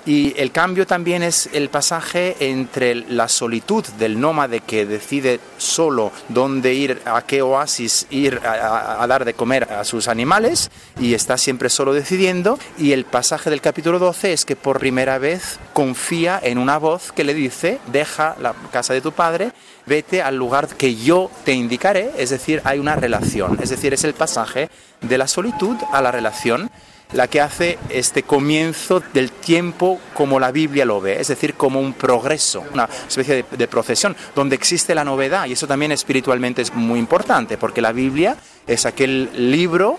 [0.07, 6.11] Y el cambio también es el pasaje entre la solitud del nómade que decide solo
[6.29, 11.37] dónde ir, a qué oasis ir a, dar de comer a sus animales y está
[11.37, 12.59] siempre solo decidiendo.
[12.79, 17.13] Y el pasaje del capítulo 12 es que por primera vez confía en una voz
[17.13, 19.53] que le dice, deja la casa de tu padre,
[19.85, 22.11] vete al lugar que yo te indicaré.
[22.17, 23.59] Es decir, hay una relación.
[23.61, 24.71] Es decir, es el pasaje
[25.03, 26.71] de la solitud a la relación
[27.13, 31.81] la que hace este comienzo del tiempo como la Biblia lo ve, es decir, como
[31.81, 36.75] un progreso, una especie de, procesión, donde existe la novedad, y eso también espiritualmente es
[36.75, 38.37] muy importante, porque la Biblia
[38.67, 39.99] es aquel libro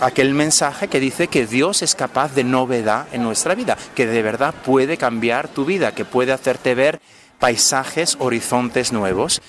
[0.00, 4.22] aquel mensaje que dice que Dios es capaz de novedad en nuestra vida, que de
[4.22, 7.00] verdad puede cambiar tu vida, que puede hacerte ver
[7.40, 9.42] paisajes, horizontes nuevos.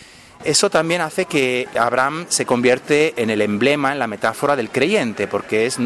[0.44, 5.28] Eso también hace que Abraham se convierte en el emblema, en la metáfora del creyente,
[5.28, 5.78] porque es,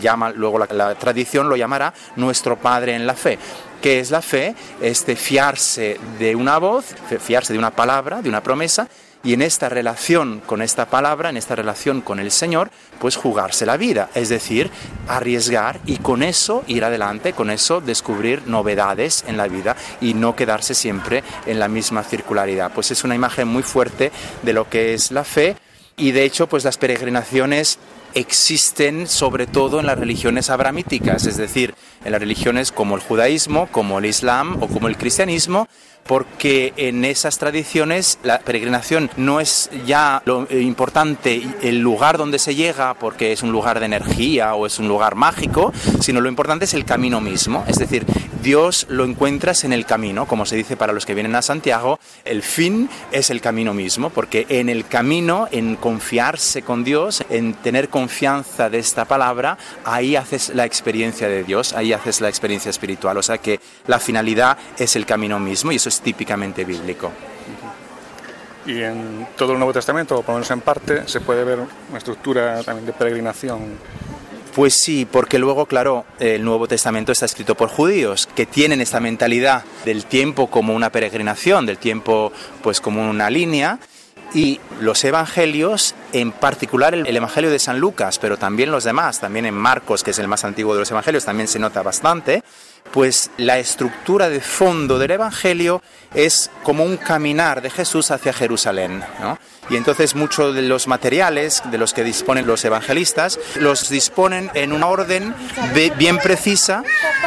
[0.00, 3.38] llama, luego la, tradición lo llamará nuestro padre en la fe.
[3.82, 4.54] ¿Qué es la fe?
[4.80, 8.88] Este fiarse de una voz, fiarse de una palabra, de una promesa,
[9.24, 12.70] y en esta relación con esta palabra, en esta relación con el Señor,
[13.00, 14.70] pues jugarse la vida, es decir,
[15.08, 20.36] arriesgar y con eso ir adelante, con eso descubrir novedades en la vida y no
[20.36, 22.72] quedarse siempre en la misma circularidad.
[22.72, 24.12] Pues es una imagen muy fuerte
[24.42, 25.56] de lo que es la fe
[25.96, 27.78] y de hecho pues las peregrinaciones
[28.14, 33.68] existen sobre todo en las religiones abramíticas, es decir, en las religiones como el judaísmo,
[33.72, 35.68] como el islam o como el cristianismo,
[36.06, 42.54] porque en esas tradiciones la peregrinación no es ya lo importante el lugar donde se
[42.54, 46.66] llega porque es un lugar de energía o es un lugar mágico, sino lo importante
[46.66, 48.04] es el camino mismo, es decir,
[48.42, 51.98] Dios lo encuentras en el camino, como se dice para los que vienen a Santiago,
[52.26, 57.54] el fin es el camino mismo, porque en el camino, en confiarse con Dios, en
[57.54, 62.68] tener confianza de esta palabra, ahí haces la experiencia de Dios, ahí haces la experiencia
[62.68, 67.10] espiritual, o sea que la finalidad es el camino mismo y eso es típicamente bíblico.
[68.66, 71.58] Y en todo el Nuevo Testamento, o por lo menos en parte, se puede ver
[71.88, 73.78] una estructura también de peregrinación
[74.54, 79.00] pues sí, porque luego, claro, el Nuevo Testamento está escrito por judíos que tienen esta
[79.00, 82.32] mentalidad del tiempo como una peregrinación, del tiempo
[82.62, 83.80] pues como una línea.
[84.32, 89.46] Y los evangelios, en particular el, Evangelio de San Lucas, pero también los demás, también
[89.46, 92.44] en Marcos, que es el más antiguo de los evangelios, también se nota bastante,
[92.94, 95.82] pues la estructura de fondo del Evangelio
[96.14, 99.02] es como un caminar de Jesús hacia Jerusalén.
[99.20, 99.36] ¿no?
[99.68, 104.72] Y entonces muchos de los materiales de los que disponen los evangelistas los disponen en
[104.72, 105.34] una orden
[105.96, 106.84] bien precisa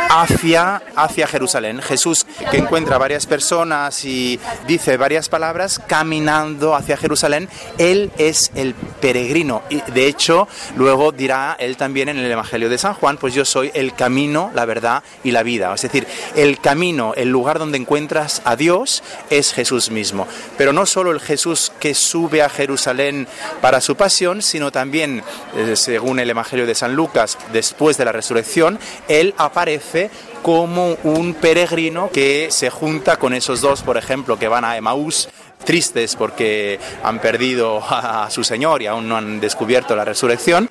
[0.10, 1.82] hacia, hacia Jerusalén.
[1.82, 8.74] Jesús que encuentra varias personas y dice varias palabras caminando hacia Jerusalén, Él es el
[8.74, 9.64] peregrino.
[9.70, 10.48] Y de hecho,
[10.78, 14.52] luego dirá Él también en el Evangelio de San Juan, pues yo soy el camino,
[14.54, 15.57] la verdad y la vida.
[15.58, 20.28] Es decir, el camino, el lugar donde encuentras a Dios es Jesús mismo.
[20.58, 23.28] Pero no solo el Jesús que sube a Jerusalén
[23.62, 25.24] para su pasión, sino también,
[25.56, 30.10] eh, según el Evangelio de San Lucas, después de la resurrección, él aparece
[30.42, 35.30] como un peregrino que se junta con esos dos, por ejemplo, que van a Emaús
[35.66, 40.70] tristes porque han perdido a su Señor y aún no han descubierto la resurrección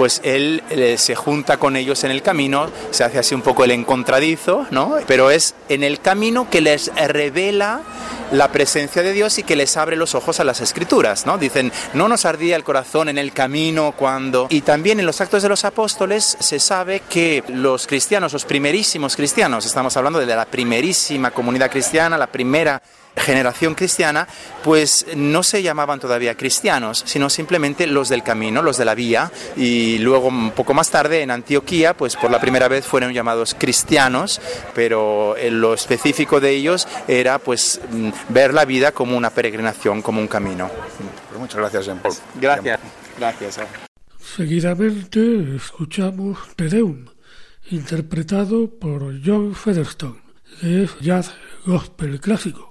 [0.00, 3.64] pues él eh, se junta con ellos en el camino, se hace así un poco
[3.64, 4.94] el encontradizo, ¿no?
[5.06, 7.82] Pero es en el camino que les revela
[8.32, 11.36] la presencia de Dios y que les abre los ojos a las escrituras, ¿no?
[11.36, 14.46] Dicen, no nos ardía el corazón en el camino cuando...
[14.48, 19.16] Y también en los actos de los apóstoles se sabe que los cristianos, los primerísimos
[19.16, 22.80] cristianos, estamos hablando de la primerísima comunidad cristiana, la primera
[23.20, 24.26] generación cristiana,
[24.64, 29.30] pues no se llamaban todavía cristianos, sino simplemente los del camino, los de la vía,
[29.56, 33.54] y luego un poco más tarde en Antioquía, pues por la primera vez fueron llamados
[33.58, 34.40] cristianos,
[34.74, 40.20] pero lo específico de ellos era pues mm, ver la vida como una peregrinación, como
[40.20, 40.70] un camino.
[41.28, 42.14] Pues muchas gracias, Jean Paul.
[42.40, 42.80] Gracias.
[43.18, 43.58] Gracias.
[43.58, 43.66] Eh.
[44.36, 47.06] Seguidamente escuchamos Tedeum,
[47.70, 50.20] interpretado por John Featherstone,
[50.60, 51.32] que es jazz
[51.66, 52.69] gospel clásico.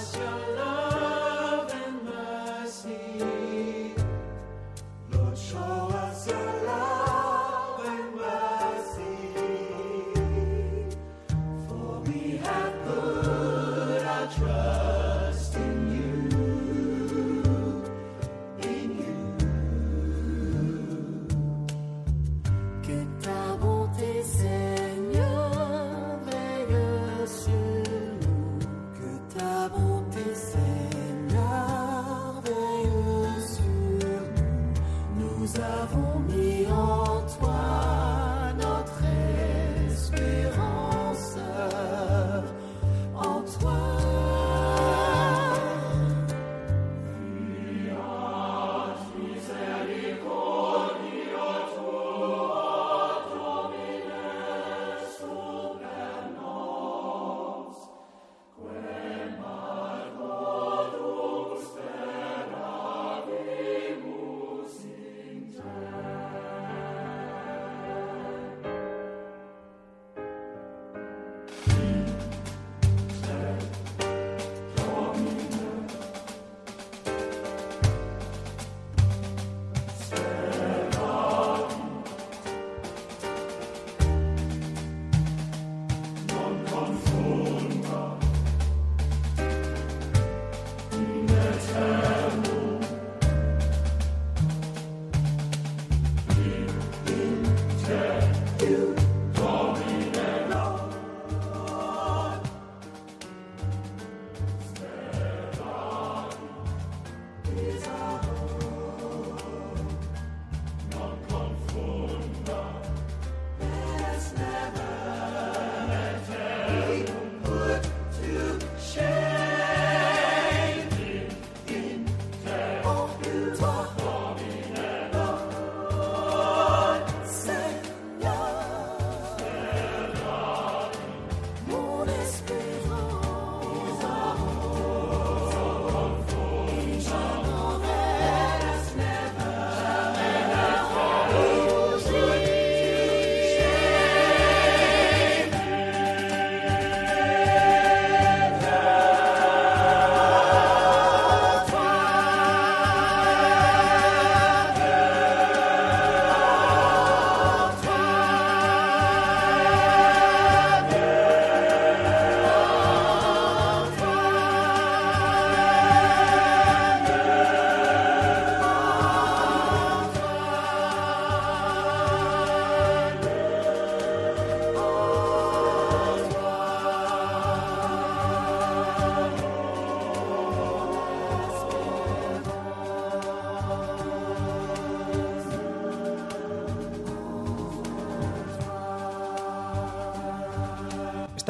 [0.00, 0.49] pasión.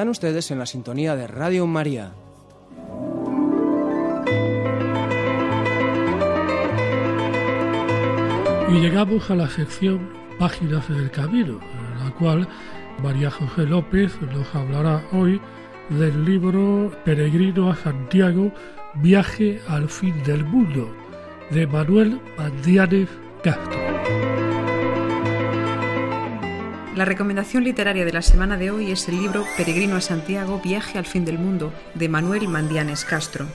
[0.01, 2.15] Están ustedes en la sintonía de Radio María.
[8.71, 12.49] Y llegamos a la sección Páginas del Camino, en la cual
[13.03, 15.39] María José López nos hablará hoy
[15.91, 18.51] del libro Peregrino a Santiago,
[18.95, 20.91] Viaje al fin del mundo,
[21.51, 23.11] de Manuel Mandianes
[23.45, 24.40] Castro.
[27.01, 30.99] La recomendación literaria de la semana de hoy es el libro Peregrino a Santiago, Viaje
[30.99, 33.47] al fin del mundo, de Manuel Mandianes Castro.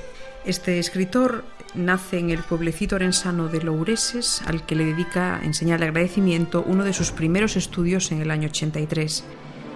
[0.45, 5.79] Este escritor nace en el pueblecito orensano de Loureses, al que le dedica en señal
[5.79, 9.23] de agradecimiento uno de sus primeros estudios en el año 83.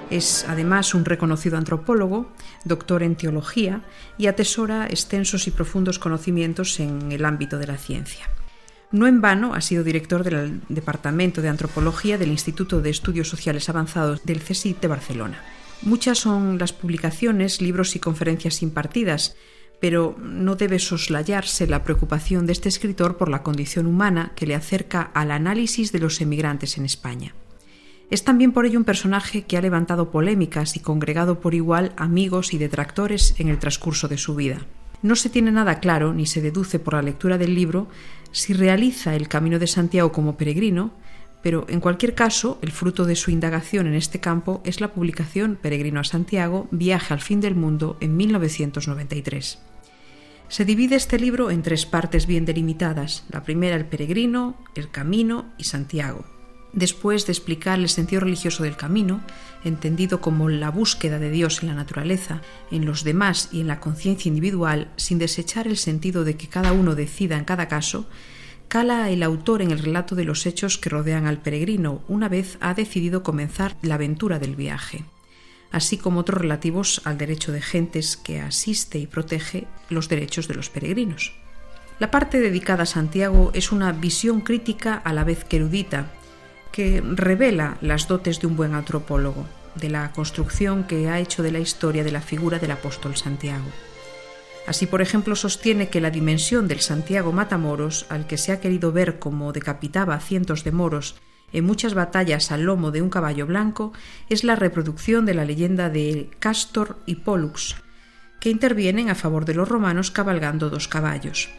[0.09, 2.31] Es además un reconocido antropólogo,
[2.65, 3.83] doctor en teología
[4.17, 8.29] y atesora extensos y profundos conocimientos en el ámbito de la ciencia.
[8.91, 13.69] No en vano ha sido director del Departamento de Antropología del Instituto de Estudios Sociales
[13.69, 15.43] Avanzados del CSIC de Barcelona.
[15.83, 19.35] Muchas son las publicaciones, libros y conferencias impartidas,
[19.79, 24.55] pero no debe soslayarse la preocupación de este escritor por la condición humana que le
[24.55, 27.35] acerca al análisis de los emigrantes en España.
[28.09, 32.55] Es también por ello un personaje que ha levantado polémicas y congregado por igual amigos
[32.55, 34.65] y detractores en el transcurso de su vida.
[35.01, 37.87] No se tiene nada claro, ni se deduce por la lectura del libro,
[38.31, 40.91] si realiza el Camino de Santiago como peregrino,
[41.41, 45.57] pero en cualquier caso, el fruto de su indagación en este campo es la publicación
[45.61, 49.59] Peregrino a Santiago, Viaje al fin del mundo en 1993.
[50.49, 53.23] Se divide este libro en tres partes bien delimitadas.
[53.29, 56.25] La primera, el peregrino, el camino y Santiago.
[56.73, 59.21] Después de explicar el sentido religioso del camino,
[59.63, 62.41] entendido como la búsqueda de Dios en la naturaleza,
[62.71, 66.71] en los demás y en la conciencia individual, sin desechar el sentido de que cada
[66.71, 68.07] uno decida en cada caso,
[68.67, 72.57] cala el autor en el relato de los hechos que rodean al peregrino una vez
[72.61, 75.03] ha decidido comenzar la aventura del viaje,
[75.71, 80.53] así como otros relativos al derecho de gentes que asiste y protege los derechos de
[80.53, 81.33] los peregrinos.
[81.99, 86.13] La parte dedicada a Santiago es una visión crítica a la vez que erudita,
[86.71, 89.45] que revela las dotes de un buen antropólogo,
[89.75, 93.67] de la construcción que ha hecho de la historia de la figura del apóstol Santiago.
[94.67, 98.91] Así, por ejemplo, sostiene que la dimensión del Santiago Matamoros, al que se ha querido
[98.91, 101.15] ver como decapitaba a cientos de moros
[101.51, 103.93] en muchas batallas al lomo de un caballo blanco,
[104.29, 107.77] es la reproducción de la leyenda de Castor y Pollux,
[108.39, 111.49] que intervienen a favor de los romanos cabalgando dos caballos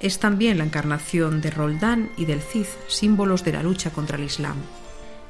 [0.00, 4.24] es también la encarnación de Roldán y del Cid, símbolos de la lucha contra el
[4.24, 4.56] Islam.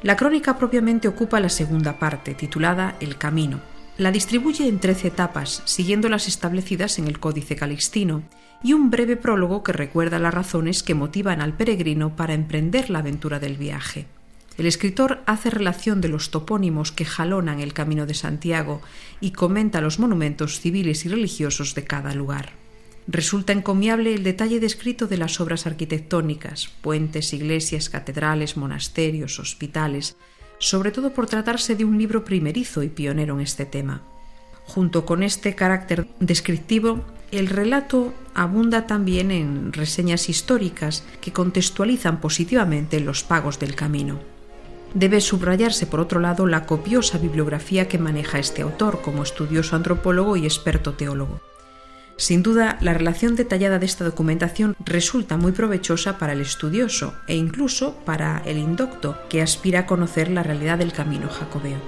[0.02, 3.60] La crónica propiamente ocupa la segunda parte, titulada El Camino.
[3.98, 8.22] La distribuye en trece etapas, siguiendo las establecidas en el Códice Calixtino,
[8.62, 12.98] y un breve prólogo que recuerda las razones que motivan al peregrino para emprender la
[12.98, 14.06] aventura del viaje.
[14.58, 18.80] El escritor hace relación de los topónimos que jalonan el Camino de Santiago
[19.20, 22.65] y comenta los monumentos civiles y religiosos de cada lugar.
[23.09, 30.16] Resulta encomiable el detalle descrito de las obras arquitectónicas, puentes, iglesias, catedrales, monasterios, hospitales,
[30.59, 34.02] sobre todo por tratarse de un libro primerizo y pionero en este tema.
[34.64, 42.98] Junto con este carácter descriptivo, el relato abunda también en reseñas históricas que contextualizan positivamente
[42.98, 44.18] los pagos del camino.
[44.94, 50.36] Debe subrayarse, por otro lado, la copiosa bibliografía que maneja este autor como estudioso antropólogo
[50.36, 51.40] y experto teólogo.
[52.18, 57.36] Sin duda, la relación detallada de esta documentación resulta muy provechosa para el estudioso e
[57.36, 61.78] incluso para el indocto que aspira a conocer la realidad del camino jacobeo.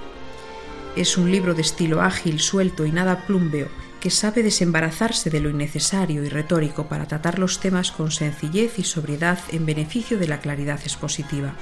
[0.95, 3.69] Es un libro de estilo ágil, suelto y nada plumbeo
[3.99, 8.83] que sabe desembarazarse de lo innecesario y retórico para tratar los temas con sencillez y
[8.83, 11.55] sobriedad en beneficio de la claridad expositiva.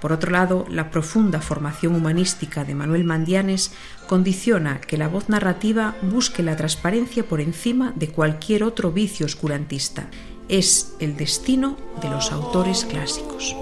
[0.00, 3.72] Por otro lado, la profunda formación humanística de Manuel Mandianes
[4.06, 10.08] condiciona que la voz narrativa busque la transparencia por encima de cualquier otro vicio oscurantista.
[10.48, 13.54] Es el destino de los autores clásicos.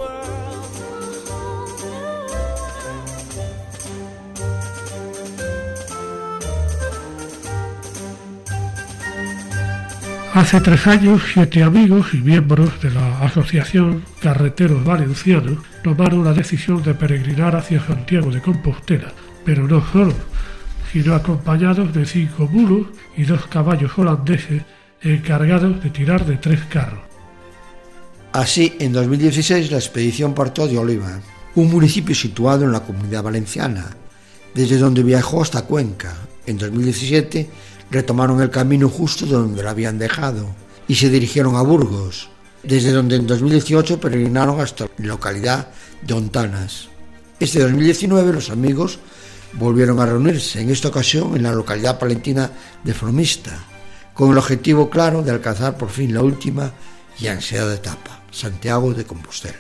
[10.39, 16.81] Hace tres años, siete amigos y miembros de la Asociación Carreteros Valencianos tomaron la decisión
[16.85, 19.13] de peregrinar hacia Santiago de Compostela,
[19.45, 20.15] pero no solos,
[20.93, 22.87] sino acompañados de cinco mulos
[23.17, 24.63] y dos caballos holandeses
[25.03, 27.01] encargados de tirar de tres carros.
[28.33, 31.19] Así, en 2016 la expedición partió de Oliva,
[31.57, 33.87] un municipio situado en la comunidad valenciana,
[34.55, 36.15] desde donde viajó hasta Cuenca.
[36.47, 37.51] En 2017
[37.91, 40.47] retomaron el camino justo donde lo habían dejado
[40.87, 42.31] y se dirigieron a Burgos,
[42.63, 45.69] desde donde en 2018 peregrinaron hasta la localidad
[46.03, 46.89] de Ontanas.
[47.41, 48.99] Este 2019 los amigos
[49.55, 52.51] volvieron a reunirse, en esta ocasión en la localidad palentina
[52.85, 53.59] de Fromista,
[54.15, 56.73] con el objetivo claro de alcanzar por fin la última
[57.19, 59.57] y ansiada etapa, Santiago de Compostela.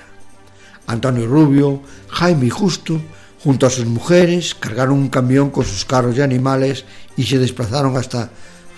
[0.86, 3.00] Antonio Rubio, Jaime Justo,
[3.43, 6.84] junto a sus mujeres, cargaron un camión con sus carros y animales
[7.16, 8.30] y se desplazaron hasta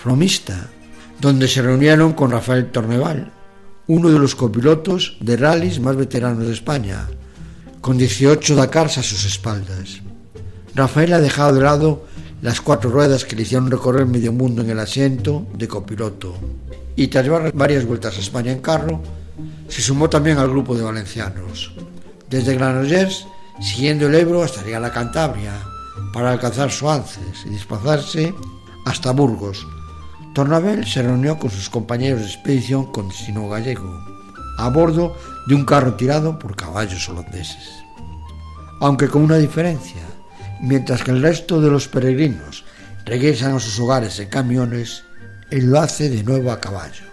[0.03, 0.69] Fromista,
[1.21, 3.33] donde se reunieron con Rafael Torneval,
[3.87, 7.09] uno de los copilotos de rallies más veteranos de España,
[7.81, 10.01] con 18 Dakars a sus espaldas.
[10.75, 12.07] Rafael ha dejado de lado
[12.43, 16.35] las cuatro ruedas que le hicieron recorrer medio mundo en el asiento de copiloto
[16.97, 19.01] y tras varias vueltas a España en carro,
[19.69, 21.73] se sumó también al grupo de valencianos.
[22.29, 23.27] Desde Granollers,
[23.61, 25.53] siguiendo el Ebro hasta llegar a Cantabria,
[26.13, 28.35] para alcanzar Suances y desplazarse
[28.87, 29.67] hasta Burgos.
[30.35, 34.05] Tornabel se reunió con sus compañeros de expedición con destino gallego,
[34.59, 37.83] a bordo de un carro tirado por caballos holandeses.
[38.81, 40.03] Aunque con una diferencia,
[40.61, 42.65] mientras que el resto de los peregrinos
[43.05, 45.05] regresan a sus hogares en camiones,
[45.51, 47.05] él lo hace de nuevo a caballo.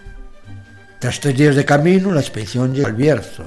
[1.00, 3.44] Tras tres días de camino, la expedición llega al Bierzo,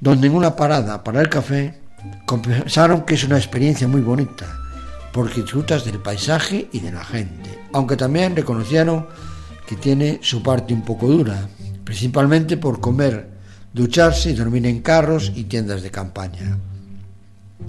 [0.00, 1.81] donde en una parada para el café
[2.26, 4.46] confesaron que es una experiencia muy bonita,
[5.12, 9.06] porque disfrutas del paisaje y de la gente, aunque también reconocieron
[9.66, 11.48] que tiene su parte un poco dura,
[11.84, 13.28] principalmente por comer,
[13.72, 16.58] ducharse y dormir en carros y tiendas de campaña.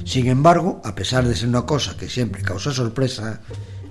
[0.06, 3.42] Sin embargo, a pesar de ser una cosa que siempre causa sorpresa,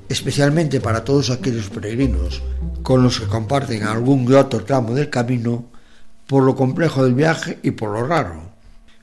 [0.08, 2.42] especialmente para todos aquellos peregrinos
[2.82, 5.66] con los que comparten algún y otro tramo del camino,
[6.26, 8.51] por lo complejo del viaje y por lo raro.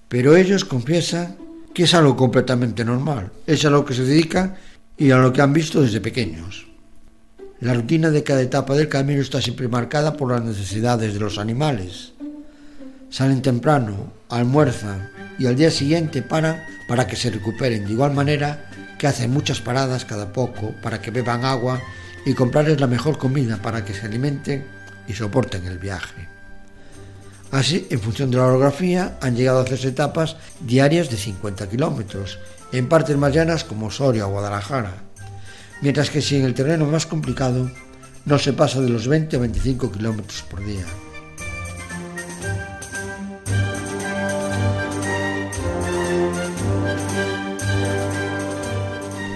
[0.09, 1.37] Pero ellos confiesan
[1.73, 4.55] que es algo completamente normal, es a lo que se dedican
[4.97, 6.67] y a lo que han visto desde pequeños.
[7.61, 11.37] La rutina de cada etapa del camino está siempre marcada por las necesidades de los
[11.37, 12.13] animales.
[13.09, 18.69] Salen temprano, almuerzan y al día siguiente paran para que se recuperen de igual manera
[18.97, 21.81] que hacen muchas paradas cada poco para que beban agua
[22.25, 24.65] y comprarles la mejor comida para que se alimenten
[25.07, 26.38] y soporten el viaje.
[27.51, 32.37] Así, en función de la orografía, han llegado a hacerse etapas diarias de 50 kilómetros,
[32.71, 34.93] en partes más llanas como Soria o Guadalajara,
[35.81, 37.69] mientras que si en el terreno más complicado
[38.25, 40.85] no se pasa de los 20 o 25 kilómetros por día.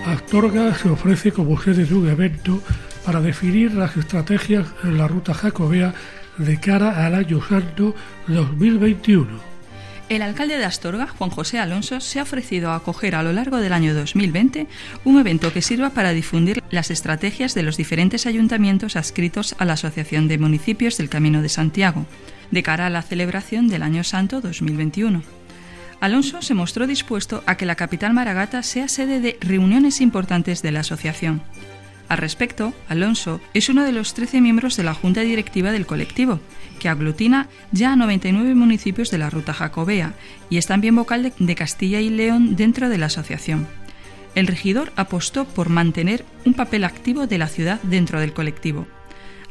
[0.06, 2.62] Astorga se ofrece como sede de un evento
[3.04, 5.96] para definir las estrategias en la ruta jacobea
[6.38, 7.96] de cara al año santo
[8.28, 9.54] 2021.
[10.10, 13.58] El alcalde de Astorga, Juan José Alonso, se ha ofrecido a acoger a lo largo
[13.58, 14.68] del año 2020
[15.06, 19.74] un evento que sirva para difundir las estrategias de los diferentes ayuntamientos adscritos a la
[19.74, 22.06] Asociación de Municipios del Camino de Santiago,
[22.52, 25.24] de cara a la celebración del Año Santo 2021.
[26.02, 30.72] Alonso se mostró dispuesto a que la capital maragata sea sede de reuniones importantes de
[30.74, 31.42] la asociación.
[32.10, 36.40] Al respecto, Alonso es uno de los 13 miembros de la junta directiva del colectivo,
[36.80, 40.14] que aglutina ya a 99 municipios de la ruta jacobea
[40.50, 43.68] y es también vocal de, Castilla y León dentro de la asociación.
[44.36, 48.88] El regidor apostó por mantener un papel activo de la ciudad dentro del colectivo.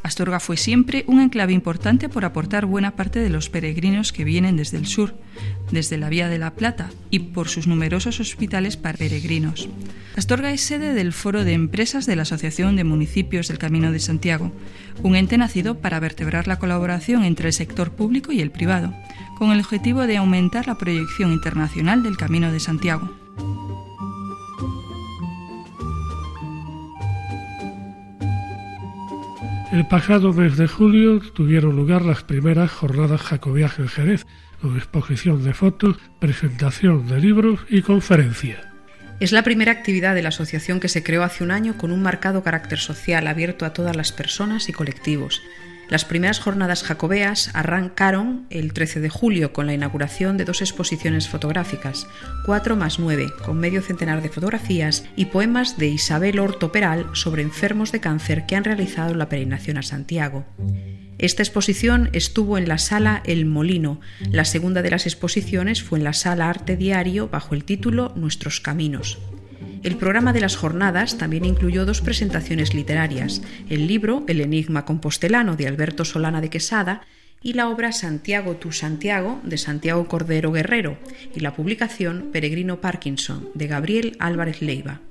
[0.03, 4.57] Astorga fue siempre un enclave importante por aportar buena parte de los peregrinos que vienen
[4.57, 5.15] desde el sur,
[5.71, 9.69] desde la Vía de la Plata y por sus numerosos hospitales para peregrinos.
[10.17, 13.99] Astorga es sede del Foro de Empresas de la Asociación de Municipios del Camino de
[13.99, 14.51] Santiago,
[15.01, 18.93] un ente nacido para vertebrar la colaboración entre el sector público y el privado,
[19.37, 23.09] con el objetivo de aumentar la proyección internacional del Camino de Santiago.
[29.73, 34.27] El pasado mes de julio tuvieron lugar las primeras jornadas jacobiaje en Jerez,
[34.61, 38.71] con exposición de fotos, presentación de libros y conferencia.
[39.19, 42.03] Es la primera actividad de la asociación que se creó hace un año con un
[42.03, 45.41] marcado carácter social abierto a todas las personas y colectivos,
[45.93, 51.29] las primeras jornadas jacobeas arrancaron el 13 de julio con la inauguración de dos exposiciones
[51.29, 52.07] fotográficas,
[52.47, 57.43] 4 más 9, con medio centenar de fotografías y poemas de Isabel Horto Peral sobre
[57.43, 60.45] enfermos de cáncer que han realizado la peregrinación a Santiago.
[61.19, 64.01] Esta exposición estuvo en la sala El Molino.
[64.31, 68.61] La segunda de las exposiciones fue en la sala Arte Diario bajo el título Nuestros
[68.61, 69.19] Caminos.
[69.83, 75.57] El programa de las jornadas también incluyó dos presentaciones literarias, el libro El Enigma Compostelano
[75.57, 77.01] de Alberto Solana de Quesada
[77.41, 80.97] y la obra Santiago tu Santiago de Santiago Cordero Guerrero
[81.35, 85.01] y la publicación Peregrino Parkinson de Gabriel Álvarez Leiva.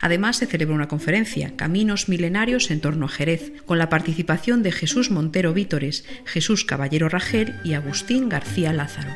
[0.00, 4.72] Además, se celebra una conferencia, Caminos Milenarios en torno a Jerez, con la participación de
[4.72, 9.10] Jesús Montero Vítores, Jesús Caballero Ragel y Agustín García Lázaro.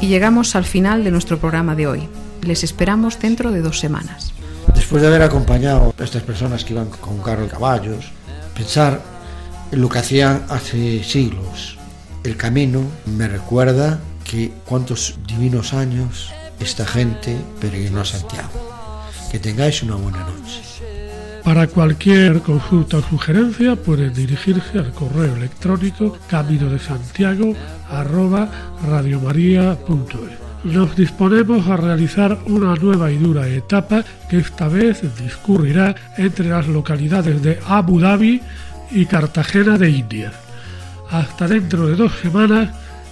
[0.00, 2.08] Y llegamos al final de nuestro programa de hoy.
[2.42, 4.32] Les esperamos dentro de dos semanas.
[4.74, 8.12] Después de haber acompañado a estas personas que iban con carro de caballos,
[8.54, 9.00] pensar
[9.70, 11.78] en lo que hacían hace siglos.
[12.24, 19.08] El camino me recuerda que cuántos divinos años esta gente peregrinó a Santiago.
[19.30, 20.62] Que tengáis una buena noche.
[21.44, 27.54] Para cualquier consulta o sugerencia pueden dirigirse al correo electrónico camino de Santiago
[30.62, 36.68] Nos disponemos a realizar una nueva y dura etapa que esta vez discurrirá entre las
[36.68, 38.40] localidades de Abu Dhabi
[38.92, 40.32] y Cartagena de India.
[41.10, 42.70] Hasta dentro de dos semanas,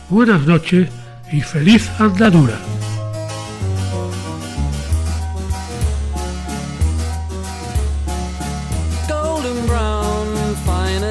[0.09, 0.89] buenas noches
[1.33, 2.59] y feliz andadura.